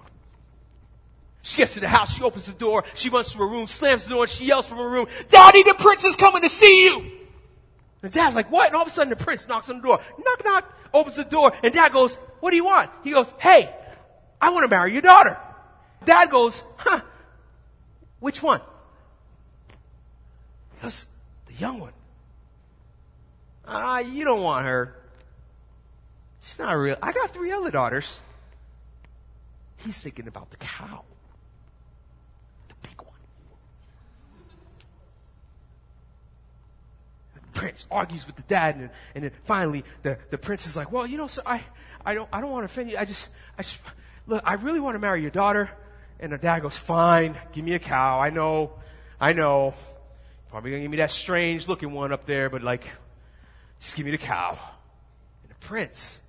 She 1.42 1.59
gets 1.59 1.75
to 1.75 1.81
the 1.81 1.88
house. 1.88 2.12
She 2.12 2.25
opens 2.25 2.46
the 2.46 2.53
door. 2.53 2.85
She 2.94 3.09
runs 3.09 3.31
to 3.33 3.38
her 3.38 3.46
room, 3.49 3.68
slams 3.68 4.03
the 4.03 4.11
door, 4.11 4.25
and 4.25 4.31
she 4.31 4.46
yells 4.46 4.66
from 4.66 4.79
her 4.79 4.88
room, 4.88 5.07
Daddy, 5.29 5.62
the 5.62 5.77
prince 5.79 6.05
is 6.05 6.16
coming 6.16 6.42
to 6.42 6.49
see 6.49 6.85
you. 6.85 7.05
And 8.03 8.12
dad's 8.12 8.35
like, 8.35 8.51
what? 8.51 8.66
And 8.66 8.75
all 8.75 8.83
of 8.83 8.88
a 8.88 8.90
sudden 8.90 9.11
the 9.11 9.16
prince 9.16 9.46
knocks 9.46 9.70
on 9.70 9.77
the 9.77 9.83
door. 9.83 10.01
Knock, 10.18 10.44
knock, 10.44 10.79
opens 10.92 11.16
the 11.16 11.25
door. 11.25 11.53
And 11.62 11.73
dad 11.73 11.92
goes, 11.92 12.16
what 12.40 12.51
do 12.51 12.57
you 12.57 12.64
want? 12.64 12.90
He 13.05 13.12
goes, 13.12 13.33
hey, 13.38 13.73
I 14.40 14.51
want 14.51 14.64
to 14.64 14.68
marry 14.68 14.92
your 14.92 15.03
daughter. 15.03 15.38
Dad 16.05 16.31
goes, 16.31 16.64
huh, 16.79 17.01
which 18.18 18.42
one? 18.42 18.61
Because 20.80 21.04
the 21.46 21.52
young 21.54 21.78
one. 21.78 21.92
Ah, 23.66 23.98
you 23.98 24.24
don't 24.24 24.42
want 24.42 24.64
her. 24.64 24.96
She's 26.40 26.58
not 26.58 26.72
real. 26.72 26.96
I 27.02 27.12
got 27.12 27.30
three 27.30 27.52
other 27.52 27.70
daughters. 27.70 28.18
He's 29.76 30.02
thinking 30.02 30.26
about 30.26 30.50
the 30.50 30.56
cow. 30.56 31.04
The 32.68 32.88
big 32.88 32.98
one. 32.98 33.12
The 37.34 37.40
prince 37.52 37.86
argues 37.90 38.26
with 38.26 38.36
the 38.36 38.42
dad 38.42 38.76
and, 38.76 38.88
and 39.14 39.24
then 39.24 39.32
finally 39.44 39.84
the, 40.02 40.16
the 40.30 40.38
prince 40.38 40.66
is 40.66 40.76
like, 40.76 40.90
well, 40.90 41.06
you 41.06 41.18
know, 41.18 41.26
sir, 41.26 41.42
I, 41.44 41.62
I 42.06 42.14
don't, 42.14 42.28
I 42.32 42.40
don't 42.40 42.50
want 42.50 42.62
to 42.62 42.72
offend 42.72 42.90
you. 42.90 42.96
I 42.96 43.04
just, 43.04 43.28
I 43.58 43.62
just, 43.64 43.78
look, 44.26 44.42
I 44.46 44.54
really 44.54 44.80
want 44.80 44.94
to 44.94 44.98
marry 44.98 45.20
your 45.20 45.30
daughter. 45.30 45.68
And 46.18 46.32
the 46.32 46.38
dad 46.38 46.60
goes, 46.60 46.78
fine, 46.78 47.38
give 47.52 47.66
me 47.66 47.74
a 47.74 47.78
cow. 47.78 48.18
I 48.18 48.30
know, 48.30 48.72
I 49.20 49.34
know. 49.34 49.74
Probably 50.50 50.72
gonna 50.72 50.82
give 50.82 50.90
me 50.90 50.96
that 50.96 51.12
strange 51.12 51.68
looking 51.68 51.92
one 51.92 52.12
up 52.12 52.26
there, 52.26 52.50
but 52.50 52.62
like, 52.62 52.84
just 53.78 53.94
give 53.94 54.04
me 54.04 54.10
the 54.10 54.18
cow. 54.18 54.58
And 55.42 55.50
the 55.50 55.66
prince, 55.66 56.20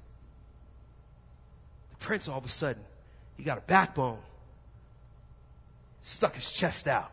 the 1.90 1.98
prince 1.98 2.28
all 2.28 2.38
of 2.38 2.46
a 2.46 2.50
sudden, 2.50 2.84
he 3.36 3.44
got 3.44 3.58
a 3.58 3.62
backbone, 3.62 4.20
stuck 6.04 6.36
his 6.36 6.52
chest 6.52 6.88
out, 6.88 7.12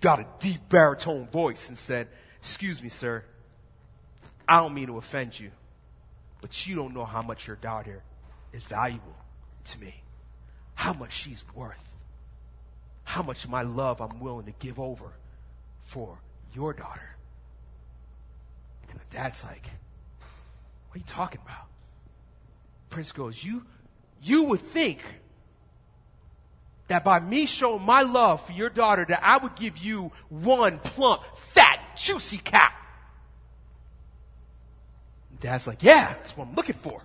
got 0.00 0.18
a 0.18 0.26
deep 0.40 0.68
baritone 0.68 1.28
voice 1.28 1.68
and 1.68 1.78
said, 1.78 2.08
excuse 2.40 2.82
me, 2.82 2.88
sir, 2.88 3.22
I 4.48 4.58
don't 4.58 4.74
mean 4.74 4.88
to 4.88 4.98
offend 4.98 5.38
you, 5.38 5.52
but 6.40 6.66
you 6.66 6.74
don't 6.74 6.94
know 6.94 7.04
how 7.04 7.22
much 7.22 7.46
your 7.46 7.54
daughter 7.54 8.02
is 8.52 8.66
valuable 8.66 9.14
to 9.66 9.80
me, 9.80 10.02
how 10.74 10.94
much 10.94 11.12
she's 11.12 11.44
worth, 11.54 11.94
how 13.04 13.22
much 13.22 13.46
my 13.46 13.62
love 13.62 14.00
I'm 14.00 14.18
willing 14.18 14.46
to 14.46 14.52
give 14.58 14.80
over 14.80 15.12
for 15.90 16.20
your 16.54 16.72
daughter. 16.72 17.16
And 18.88 19.00
the 19.00 19.16
dad's 19.16 19.42
like, 19.42 19.66
what 20.88 20.94
are 20.94 20.98
you 20.98 21.04
talking 21.04 21.40
about? 21.44 21.66
Prince 22.90 23.10
goes, 23.10 23.42
you, 23.42 23.66
you 24.22 24.44
would 24.44 24.60
think 24.60 25.00
that 26.86 27.02
by 27.02 27.18
me 27.18 27.44
showing 27.44 27.82
my 27.82 28.02
love 28.02 28.40
for 28.40 28.52
your 28.52 28.70
daughter 28.70 29.04
that 29.08 29.20
I 29.20 29.38
would 29.38 29.56
give 29.56 29.78
you 29.78 30.12
one 30.28 30.78
plump, 30.78 31.22
fat, 31.36 31.80
juicy 31.96 32.38
cow. 32.38 32.68
Dad's 35.40 35.66
like, 35.66 35.82
yeah, 35.82 36.14
that's 36.14 36.36
what 36.36 36.46
I'm 36.46 36.54
looking 36.54 36.76
for. 36.76 37.02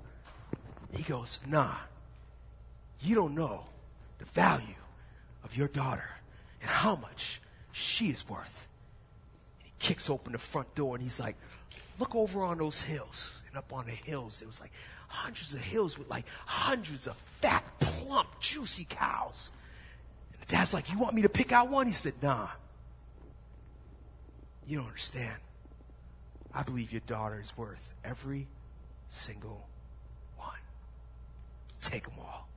He 0.92 1.02
goes, 1.02 1.40
nah, 1.48 1.74
you 3.02 3.16
don't 3.16 3.34
know 3.34 3.66
the 4.20 4.26
value 4.26 4.76
of 5.44 5.58
your 5.58 5.70
daughter 5.70 6.10
and 6.62 6.70
how 6.70 6.96
much 6.96 7.42
she 7.72 8.10
is 8.10 8.30
worth 8.30 8.65
kicks 9.86 10.10
open 10.10 10.34
the 10.34 10.40
front 10.40 10.74
door 10.74 10.96
and 10.96 11.04
he's 11.04 11.20
like, 11.20 11.36
look 12.00 12.16
over 12.16 12.42
on 12.42 12.58
those 12.58 12.82
hills. 12.82 13.44
And 13.48 13.58
up 13.58 13.72
on 13.72 13.86
the 13.86 13.92
hills, 13.92 14.40
there 14.40 14.48
was 14.48 14.60
like 14.60 14.72
hundreds 15.08 15.54
of 15.54 15.60
hills 15.60 15.96
with 15.96 16.10
like 16.10 16.26
hundreds 16.48 17.06
of 17.06 17.16
fat, 17.40 17.64
plump, 17.80 18.40
juicy 18.40 18.88
cows. 18.90 19.52
And 20.34 20.42
the 20.42 20.48
dad's 20.48 20.74
like, 20.74 20.92
you 20.92 20.98
want 20.98 21.14
me 21.14 21.22
to 21.22 21.30
pick 21.30 21.52
out 21.52 21.70
one? 21.70 21.86
He 21.86 21.94
said, 21.94 22.16
nah. 22.24 22.48
You 24.68 24.78
don't 24.78 24.88
understand. 24.88 25.36
I 26.52 26.64
believe 26.64 26.92
your 26.92 27.02
daughter 27.06 27.40
is 27.40 27.56
worth 27.56 27.94
every 28.04 28.48
single 29.10 29.68
one. 30.36 30.50
Take 31.84 32.06
them 32.06 32.16
all. 32.20 32.48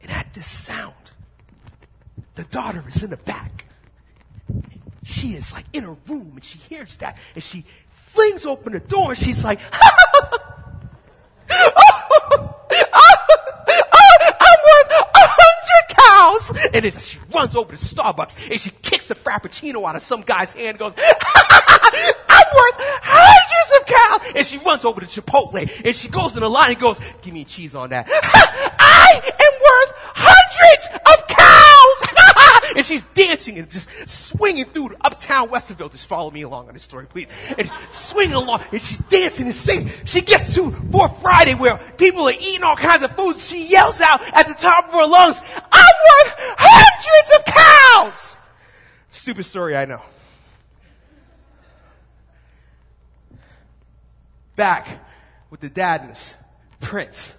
And 0.00 0.12
at 0.12 0.32
this 0.32 0.46
sound, 0.46 0.94
the 2.36 2.44
daughter 2.44 2.84
is 2.86 3.02
in 3.02 3.10
the 3.10 3.16
back 3.16 3.64
she 5.08 5.34
is 5.34 5.52
like 5.52 5.64
in 5.72 5.84
her 5.84 5.96
room 6.06 6.32
and 6.34 6.44
she 6.44 6.58
hears 6.68 6.96
that 6.96 7.16
and 7.34 7.42
she 7.42 7.64
flings 7.90 8.44
open 8.44 8.74
the 8.74 8.80
door 8.80 9.10
and 9.10 9.18
she's 9.18 9.42
like, 9.44 9.60
And 16.78 16.84
then 16.84 16.92
she 16.92 17.18
runs 17.34 17.56
over 17.56 17.74
to 17.74 17.76
Starbucks 17.76 18.50
and 18.50 18.60
she 18.60 18.70
kicks 18.70 19.10
a 19.10 19.14
Frappuccino 19.14 19.88
out 19.88 19.96
of 19.96 20.02
some 20.02 20.20
guy's 20.20 20.52
hand 20.52 20.68
and 20.68 20.78
goes, 20.78 20.92
I'm 20.98 22.46
worth 22.54 22.76
hundreds 23.02 23.80
of 23.80 23.86
cows. 23.86 24.32
And 24.36 24.46
she 24.46 24.58
runs 24.58 24.84
over 24.84 25.00
to 25.00 25.06
Chipotle 25.06 25.84
and 25.84 25.96
she 25.96 26.08
goes 26.08 26.34
in 26.34 26.40
the 26.42 26.48
line 26.48 26.70
and 26.70 26.80
goes, 26.80 27.00
give 27.22 27.34
me 27.34 27.44
cheese 27.44 27.74
on 27.74 27.90
that. 27.90 28.06
I 28.78 29.20
am 29.24 29.52
worth 29.58 29.92
hundreds 30.14 30.88
of 30.94 31.26
cows. 31.26 31.38
And 32.78 32.86
she's 32.86 33.04
dancing 33.06 33.58
and 33.58 33.68
just 33.68 33.90
swinging 34.08 34.64
through 34.64 34.94
uptown 35.00 35.48
Westerville. 35.48 35.90
Just 35.90 36.06
follow 36.06 36.30
me 36.30 36.42
along 36.42 36.68
on 36.68 36.74
this 36.74 36.84
story, 36.84 37.06
please. 37.06 37.26
And 37.58 37.68
swinging 37.90 38.36
along 38.36 38.62
and 38.70 38.80
she's 38.80 38.98
dancing 38.98 39.46
and 39.46 39.54
singing. 39.54 39.90
She 40.04 40.20
gets 40.20 40.54
to 40.54 40.70
Fourth 40.70 41.20
Friday 41.20 41.54
where 41.54 41.78
people 41.96 42.28
are 42.28 42.32
eating 42.32 42.62
all 42.62 42.76
kinds 42.76 43.02
of 43.02 43.16
food. 43.16 43.36
She 43.36 43.66
yells 43.66 44.00
out 44.00 44.22
at 44.32 44.46
the 44.46 44.54
top 44.54 44.86
of 44.86 44.92
her 44.92 45.06
lungs, 45.08 45.42
"I 45.72 45.92
want 46.06 46.34
hundreds 46.56 47.36
of 47.36 47.44
cows. 47.46 48.36
Stupid 49.10 49.44
story, 49.44 49.76
I 49.76 49.84
know. 49.84 50.02
Back 54.54 54.86
with 55.50 55.58
the 55.58 55.70
dadness, 55.70 56.34
Prince. 56.78 57.32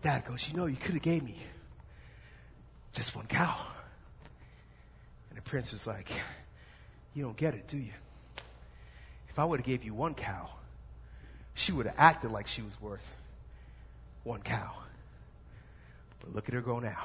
Dad 0.00 0.24
goes, 0.24 0.48
you 0.48 0.56
know, 0.56 0.64
you 0.64 0.76
could 0.76 0.94
have 0.94 1.02
gave 1.02 1.22
me 1.22 1.36
just 2.94 3.14
one 3.14 3.26
cow. 3.26 3.67
The 5.38 5.42
prince 5.42 5.70
was 5.70 5.86
like, 5.86 6.10
you 7.14 7.22
don't 7.22 7.36
get 7.36 7.54
it, 7.54 7.68
do 7.68 7.76
you? 7.76 7.92
If 9.28 9.38
I 9.38 9.44
would 9.44 9.60
have 9.60 9.66
gave 9.66 9.84
you 9.84 9.94
one 9.94 10.14
cow, 10.14 10.48
she 11.54 11.70
would 11.70 11.86
have 11.86 11.94
acted 11.96 12.32
like 12.32 12.48
she 12.48 12.60
was 12.60 12.72
worth 12.80 13.08
one 14.24 14.42
cow. 14.42 14.72
But 16.18 16.34
look 16.34 16.48
at 16.48 16.54
her 16.56 16.60
go 16.60 16.80
now. 16.80 17.04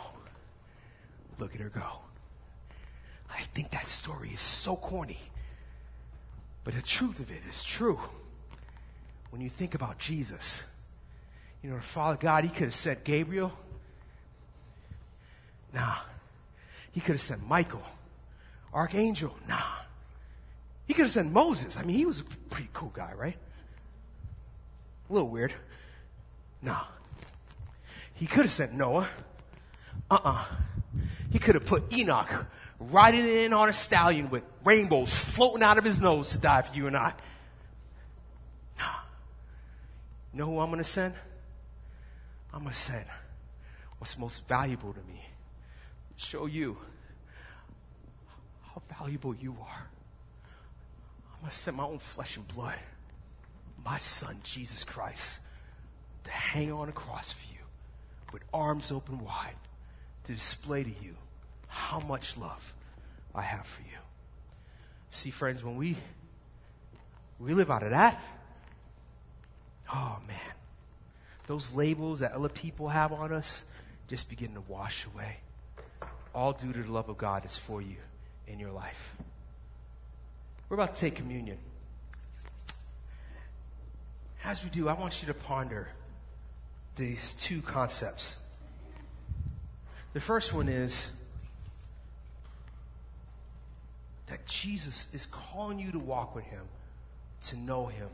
Look 1.37 1.53
at 1.53 1.61
her 1.61 1.69
go. 1.69 1.99
I 3.29 3.43
think 3.53 3.69
that 3.69 3.85
story 3.85 4.31
is 4.33 4.41
so 4.41 4.77
corny. 4.77 5.19
But 6.63 6.73
the 6.73 6.81
truth 6.81 7.19
of 7.19 7.29
it 7.29 7.41
is 7.47 7.63
true. 7.63 7.99
When 9.29 9.43
you 9.43 9.49
think 9.49 9.75
about 9.75 9.99
Jesus, 9.99 10.63
you 11.61 11.69
know, 11.69 11.77
Father 11.77 12.17
God, 12.19 12.45
He 12.45 12.49
could 12.49 12.63
have 12.63 12.75
sent 12.75 13.03
Gabriel. 13.03 13.53
Nah. 15.71 15.97
He 16.93 16.99
could 16.99 17.13
have 17.13 17.21
sent 17.21 17.47
Michael, 17.47 17.83
Archangel. 18.73 19.35
Nah. 19.47 19.61
He 20.87 20.93
could 20.93 21.03
have 21.03 21.11
sent 21.11 21.31
Moses. 21.31 21.77
I 21.77 21.83
mean, 21.83 21.95
he 21.95 22.05
was 22.05 22.19
a 22.21 22.23
pretty 22.23 22.69
cool 22.73 22.91
guy, 22.93 23.11
right? 23.15 23.37
A 25.09 25.13
little 25.13 25.29
weird. 25.29 25.53
Nah. 26.61 26.83
He 28.15 28.25
could 28.25 28.43
have 28.43 28.51
sent 28.51 28.73
Noah. 28.73 29.07
Uh-uh. 30.09 30.45
He 31.31 31.39
could 31.39 31.55
have 31.55 31.65
put 31.65 31.91
Enoch 31.93 32.45
riding 32.79 33.25
in 33.25 33.53
on 33.53 33.69
a 33.69 33.73
stallion 33.73 34.29
with 34.29 34.43
rainbows 34.63 35.13
floating 35.13 35.63
out 35.63 35.77
of 35.77 35.83
his 35.83 36.01
nose 36.01 36.31
to 36.31 36.37
die 36.37 36.61
for 36.61 36.75
you 36.75 36.87
and 36.87 36.97
I. 36.97 37.13
Nah. 38.77 38.85
You 40.33 40.39
know 40.39 40.45
who 40.45 40.59
I'm 40.59 40.69
going 40.69 40.83
to 40.83 40.89
send? 40.89 41.13
I'm 42.53 42.61
going 42.61 42.73
to 42.73 42.79
send 42.79 43.05
what's 43.97 44.17
most 44.17 44.47
valuable 44.47 44.93
to 44.93 44.99
me. 45.01 45.25
Show 46.17 46.45
you 46.45 46.77
valuable 49.03 49.35
you 49.35 49.51
are. 49.59 49.87
I'm 51.33 51.39
going 51.41 51.49
to 51.51 51.55
send 51.55 51.75
my 51.75 51.83
own 51.83 51.99
flesh 51.99 52.37
and 52.37 52.47
blood, 52.47 52.79
my 53.83 53.97
son, 53.97 54.37
Jesus 54.43 54.85
Christ, 54.85 55.39
to 56.23 56.31
hang 56.31 56.71
on 56.71 56.87
a 56.87 56.93
cross 56.93 57.33
for 57.33 57.45
you 57.51 57.59
with 58.31 58.43
arms 58.53 58.93
open 58.93 59.19
wide 59.19 59.55
to 60.23 60.33
display 60.33 60.83
to 60.83 60.89
you 60.89 61.15
how 61.67 61.99
much 61.99 62.37
love 62.37 62.73
I 63.35 63.41
have 63.41 63.65
for 63.65 63.81
you. 63.81 63.97
See, 65.09 65.31
friends, 65.31 65.65
when 65.65 65.75
we, 65.75 65.97
we 67.39 67.53
live 67.53 67.69
out 67.69 67.83
of 67.83 67.89
that, 67.89 68.23
oh 69.93 70.17
man, 70.25 70.37
those 71.47 71.73
labels 71.73 72.21
that 72.21 72.31
other 72.31 72.47
people 72.47 72.87
have 72.87 73.11
on 73.11 73.33
us 73.33 73.63
just 74.07 74.29
begin 74.29 74.53
to 74.53 74.61
wash 74.61 75.05
away. 75.13 75.39
All 76.33 76.53
due 76.53 76.71
to 76.71 76.83
the 76.83 76.91
love 76.91 77.09
of 77.09 77.17
God 77.17 77.45
is 77.45 77.57
for 77.57 77.81
you 77.81 77.97
in 78.47 78.59
your 78.59 78.71
life. 78.71 79.15
We're 80.69 80.75
about 80.75 80.95
to 80.95 81.01
take 81.01 81.15
communion. 81.15 81.57
As 84.43 84.63
we 84.63 84.69
do, 84.69 84.89
I 84.89 84.93
want 84.93 85.21
you 85.21 85.27
to 85.27 85.33
ponder 85.33 85.87
these 86.95 87.33
two 87.33 87.61
concepts. 87.61 88.37
The 90.13 90.19
first 90.19 90.53
one 90.53 90.67
is 90.67 91.09
that 94.27 94.45
Jesus 94.45 95.07
is 95.13 95.25
calling 95.27 95.79
you 95.79 95.91
to 95.91 95.99
walk 95.99 96.35
with 96.35 96.43
Him, 96.45 96.63
to 97.47 97.57
know 97.57 97.85
Him. 97.85 98.09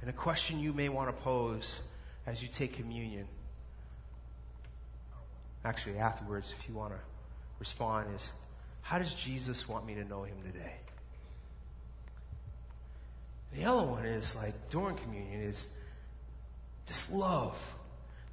And 0.00 0.10
a 0.10 0.12
question 0.12 0.60
you 0.60 0.72
may 0.72 0.88
want 0.88 1.08
to 1.08 1.22
pose 1.22 1.76
as 2.26 2.42
you 2.42 2.48
take 2.48 2.74
communion, 2.74 3.26
actually 5.64 5.98
afterwards, 5.98 6.52
if 6.58 6.68
you 6.68 6.74
want 6.74 6.92
to 6.92 6.98
respond, 7.58 8.08
is 8.16 8.30
how 8.82 8.98
does 8.98 9.12
Jesus 9.14 9.68
want 9.68 9.86
me 9.86 9.94
to 9.94 10.04
know 10.04 10.24
Him 10.24 10.36
today? 10.44 10.74
The 13.54 13.64
other 13.64 13.82
one 13.82 14.04
is 14.04 14.36
like 14.36 14.54
during 14.70 14.96
communion 14.96 15.40
is 15.40 15.68
this 16.86 17.12
love, 17.12 17.56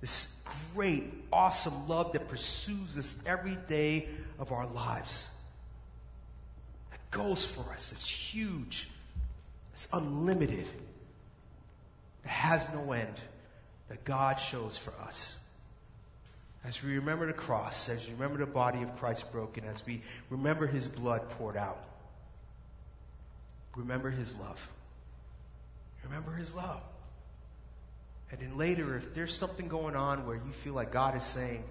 this 0.02 0.42
great, 0.74 1.06
awesome 1.32 1.88
love 1.88 2.14
that 2.14 2.28
pursues 2.28 2.98
us 2.98 3.22
every 3.26 3.58
day 3.68 4.10
of 4.38 4.52
our 4.52 4.68
lives. 4.68 5.28
That 6.92 7.12
goes 7.12 7.46
for 7.46 7.72
us. 7.72 7.92
It's 7.92 8.08
huge. 8.08 8.90
It's 9.74 9.88
unlimited. 9.94 10.68
It 12.24 12.30
has 12.30 12.68
no 12.74 12.92
end 12.92 13.16
that 13.90 14.04
God 14.04 14.36
shows 14.36 14.78
for 14.78 14.94
us. 15.02 15.38
As 16.66 16.82
we 16.82 16.96
remember 16.96 17.28
the 17.28 17.34
cross, 17.34 17.90
as 17.90 18.06
we 18.08 18.14
remember 18.14 18.38
the 18.38 18.52
body 18.52 18.82
of 18.82 18.96
Christ 18.98 19.32
broken, 19.32 19.66
as 19.66 19.86
we 19.86 20.02
remember 20.30 20.66
his 20.66 20.88
blood 20.88 21.30
poured 21.32 21.58
out, 21.58 21.84
remember 23.76 24.10
his 24.10 24.38
love. 24.40 24.70
Remember 26.06 26.32
his 26.34 26.56
love. 26.56 26.82
And 28.32 28.40
then 28.40 28.58
later, 28.58 28.96
if 28.96 29.14
there's 29.14 29.36
something 29.36 29.68
going 29.68 29.96
on 29.96 30.26
where 30.26 30.36
you 30.36 30.52
feel 30.52 30.74
like 30.74 30.92
God 30.92 31.16
is 31.16 31.24
saying, 31.24 31.64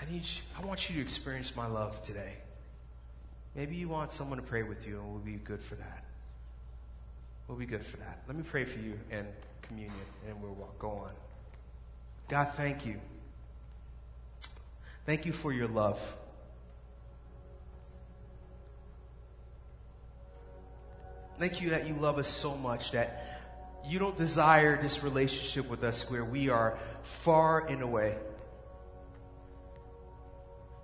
I 0.00 0.10
need 0.10 0.22
you, 0.22 0.42
I 0.58 0.66
want 0.66 0.88
you 0.88 0.96
to 0.96 1.02
experience 1.02 1.54
my 1.54 1.66
love 1.66 2.00
today. 2.02 2.34
Maybe 3.54 3.76
you 3.76 3.88
want 3.88 4.12
someone 4.12 4.38
to 4.38 4.44
pray 4.44 4.62
with 4.62 4.86
you 4.86 4.98
and 5.00 5.10
we'll 5.10 5.18
be 5.18 5.32
good 5.32 5.60
for 5.60 5.74
that. 5.74 6.04
We'll 7.48 7.58
be 7.58 7.66
good 7.66 7.84
for 7.84 7.96
that. 7.98 8.22
Let 8.28 8.36
me 8.36 8.44
pray 8.44 8.64
for 8.64 8.78
you 8.78 8.98
and 9.10 9.26
communion 9.62 9.92
and 10.28 10.40
we'll 10.40 10.56
go 10.78 10.90
on. 10.90 11.10
God, 12.28 12.50
thank 12.54 12.86
you. 12.86 13.00
Thank 15.06 15.26
you 15.26 15.32
for 15.32 15.52
your 15.52 15.68
love. 15.68 16.00
Thank 21.38 21.62
you 21.62 21.70
that 21.70 21.88
you 21.88 21.94
love 21.94 22.18
us 22.18 22.28
so 22.28 22.54
much 22.54 22.92
that 22.92 23.40
you 23.86 23.98
don't 23.98 24.16
desire 24.16 24.80
this 24.80 25.02
relationship 25.02 25.70
with 25.70 25.82
us 25.84 26.10
where 26.10 26.24
we 26.24 26.50
are 26.50 26.78
far 27.02 27.66
and 27.66 27.80
away. 27.82 28.16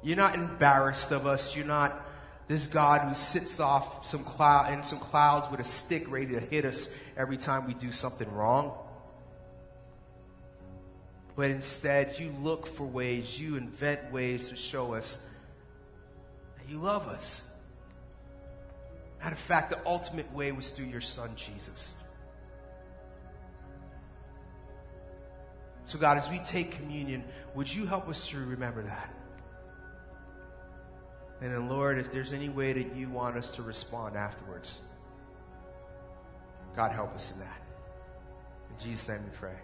You're 0.02 0.16
not 0.16 0.34
embarrassed 0.34 1.12
of 1.12 1.26
us. 1.26 1.54
You're 1.54 1.66
not 1.66 2.02
this 2.48 2.66
God 2.66 3.08
who 3.08 3.14
sits 3.14 3.60
off 3.60 4.06
some 4.06 4.22
cloud 4.22 4.72
in 4.72 4.82
some 4.84 4.98
clouds 4.98 5.50
with 5.50 5.60
a 5.60 5.64
stick 5.64 6.10
ready 6.10 6.28
to 6.28 6.40
hit 6.40 6.64
us 6.64 6.88
every 7.16 7.36
time 7.36 7.66
we 7.66 7.74
do 7.74 7.92
something 7.92 8.32
wrong. 8.32 8.72
But 11.36 11.50
instead, 11.50 12.18
you 12.18 12.34
look 12.42 12.66
for 12.66 12.84
ways, 12.84 13.38
you 13.38 13.56
invent 13.56 14.10
ways 14.10 14.48
to 14.48 14.56
show 14.56 14.94
us 14.94 15.22
that 16.56 16.68
you 16.68 16.78
love 16.78 17.06
us. 17.08 17.46
Matter 19.20 19.34
of 19.34 19.38
fact, 19.40 19.70
the 19.70 19.78
ultimate 19.86 20.32
way 20.32 20.50
was 20.52 20.70
through 20.70 20.86
your 20.86 21.02
son, 21.02 21.30
Jesus. 21.36 21.94
So, 25.84 25.98
God, 25.98 26.16
as 26.16 26.28
we 26.30 26.38
take 26.38 26.72
communion, 26.72 27.22
would 27.54 27.72
you 27.72 27.86
help 27.86 28.08
us 28.08 28.26
to 28.28 28.38
remember 28.38 28.82
that? 28.82 29.14
And 31.42 31.52
then, 31.52 31.68
Lord, 31.68 31.98
if 31.98 32.10
there's 32.10 32.32
any 32.32 32.48
way 32.48 32.72
that 32.72 32.96
you 32.96 33.10
want 33.10 33.36
us 33.36 33.50
to 33.52 33.62
respond 33.62 34.16
afterwards, 34.16 34.80
God, 36.74 36.92
help 36.92 37.14
us 37.14 37.32
in 37.32 37.40
that. 37.40 37.60
In 38.70 38.84
Jesus' 38.84 39.08
name 39.08 39.20
we 39.24 39.36
pray. 39.38 39.56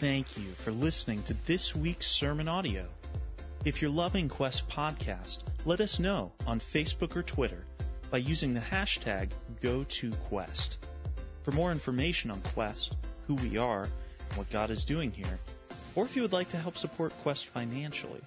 Thank 0.00 0.36
you 0.36 0.50
for 0.54 0.72
listening 0.72 1.22
to 1.22 1.36
this 1.46 1.76
week's 1.76 2.08
sermon 2.08 2.48
audio. 2.48 2.84
If 3.64 3.80
you're 3.80 3.92
loving 3.92 4.28
Quest 4.28 4.68
Podcast, 4.68 5.38
let 5.64 5.80
us 5.80 6.00
know 6.00 6.32
on 6.48 6.58
Facebook 6.58 7.14
or 7.14 7.22
Twitter 7.22 7.64
by 8.10 8.18
using 8.18 8.52
the 8.52 8.60
hashtag 8.60 9.30
GoToQuest. 9.62 10.78
For 11.42 11.52
more 11.52 11.70
information 11.70 12.32
on 12.32 12.40
Quest, 12.40 12.96
who 13.28 13.36
we 13.36 13.56
are, 13.56 13.84
and 13.84 14.36
what 14.36 14.50
God 14.50 14.72
is 14.72 14.84
doing 14.84 15.12
here, 15.12 15.38
or 15.94 16.04
if 16.04 16.16
you 16.16 16.22
would 16.22 16.32
like 16.32 16.48
to 16.48 16.58
help 16.58 16.76
support 16.76 17.12
Quest 17.22 17.46
financially, 17.46 18.20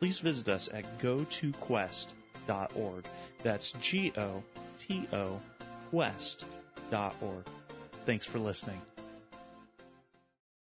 please 0.00 0.18
visit 0.18 0.50
us 0.50 0.68
at 0.70 0.84
gotoquest.org. 0.98 3.04
That's 3.42 3.72
G 3.80 4.12
O 4.18 4.42
T 4.78 5.08
O 5.14 5.40
Quest.org. 5.90 7.46
Thanks 8.04 8.26
for 8.26 8.38
listening. 8.38 8.82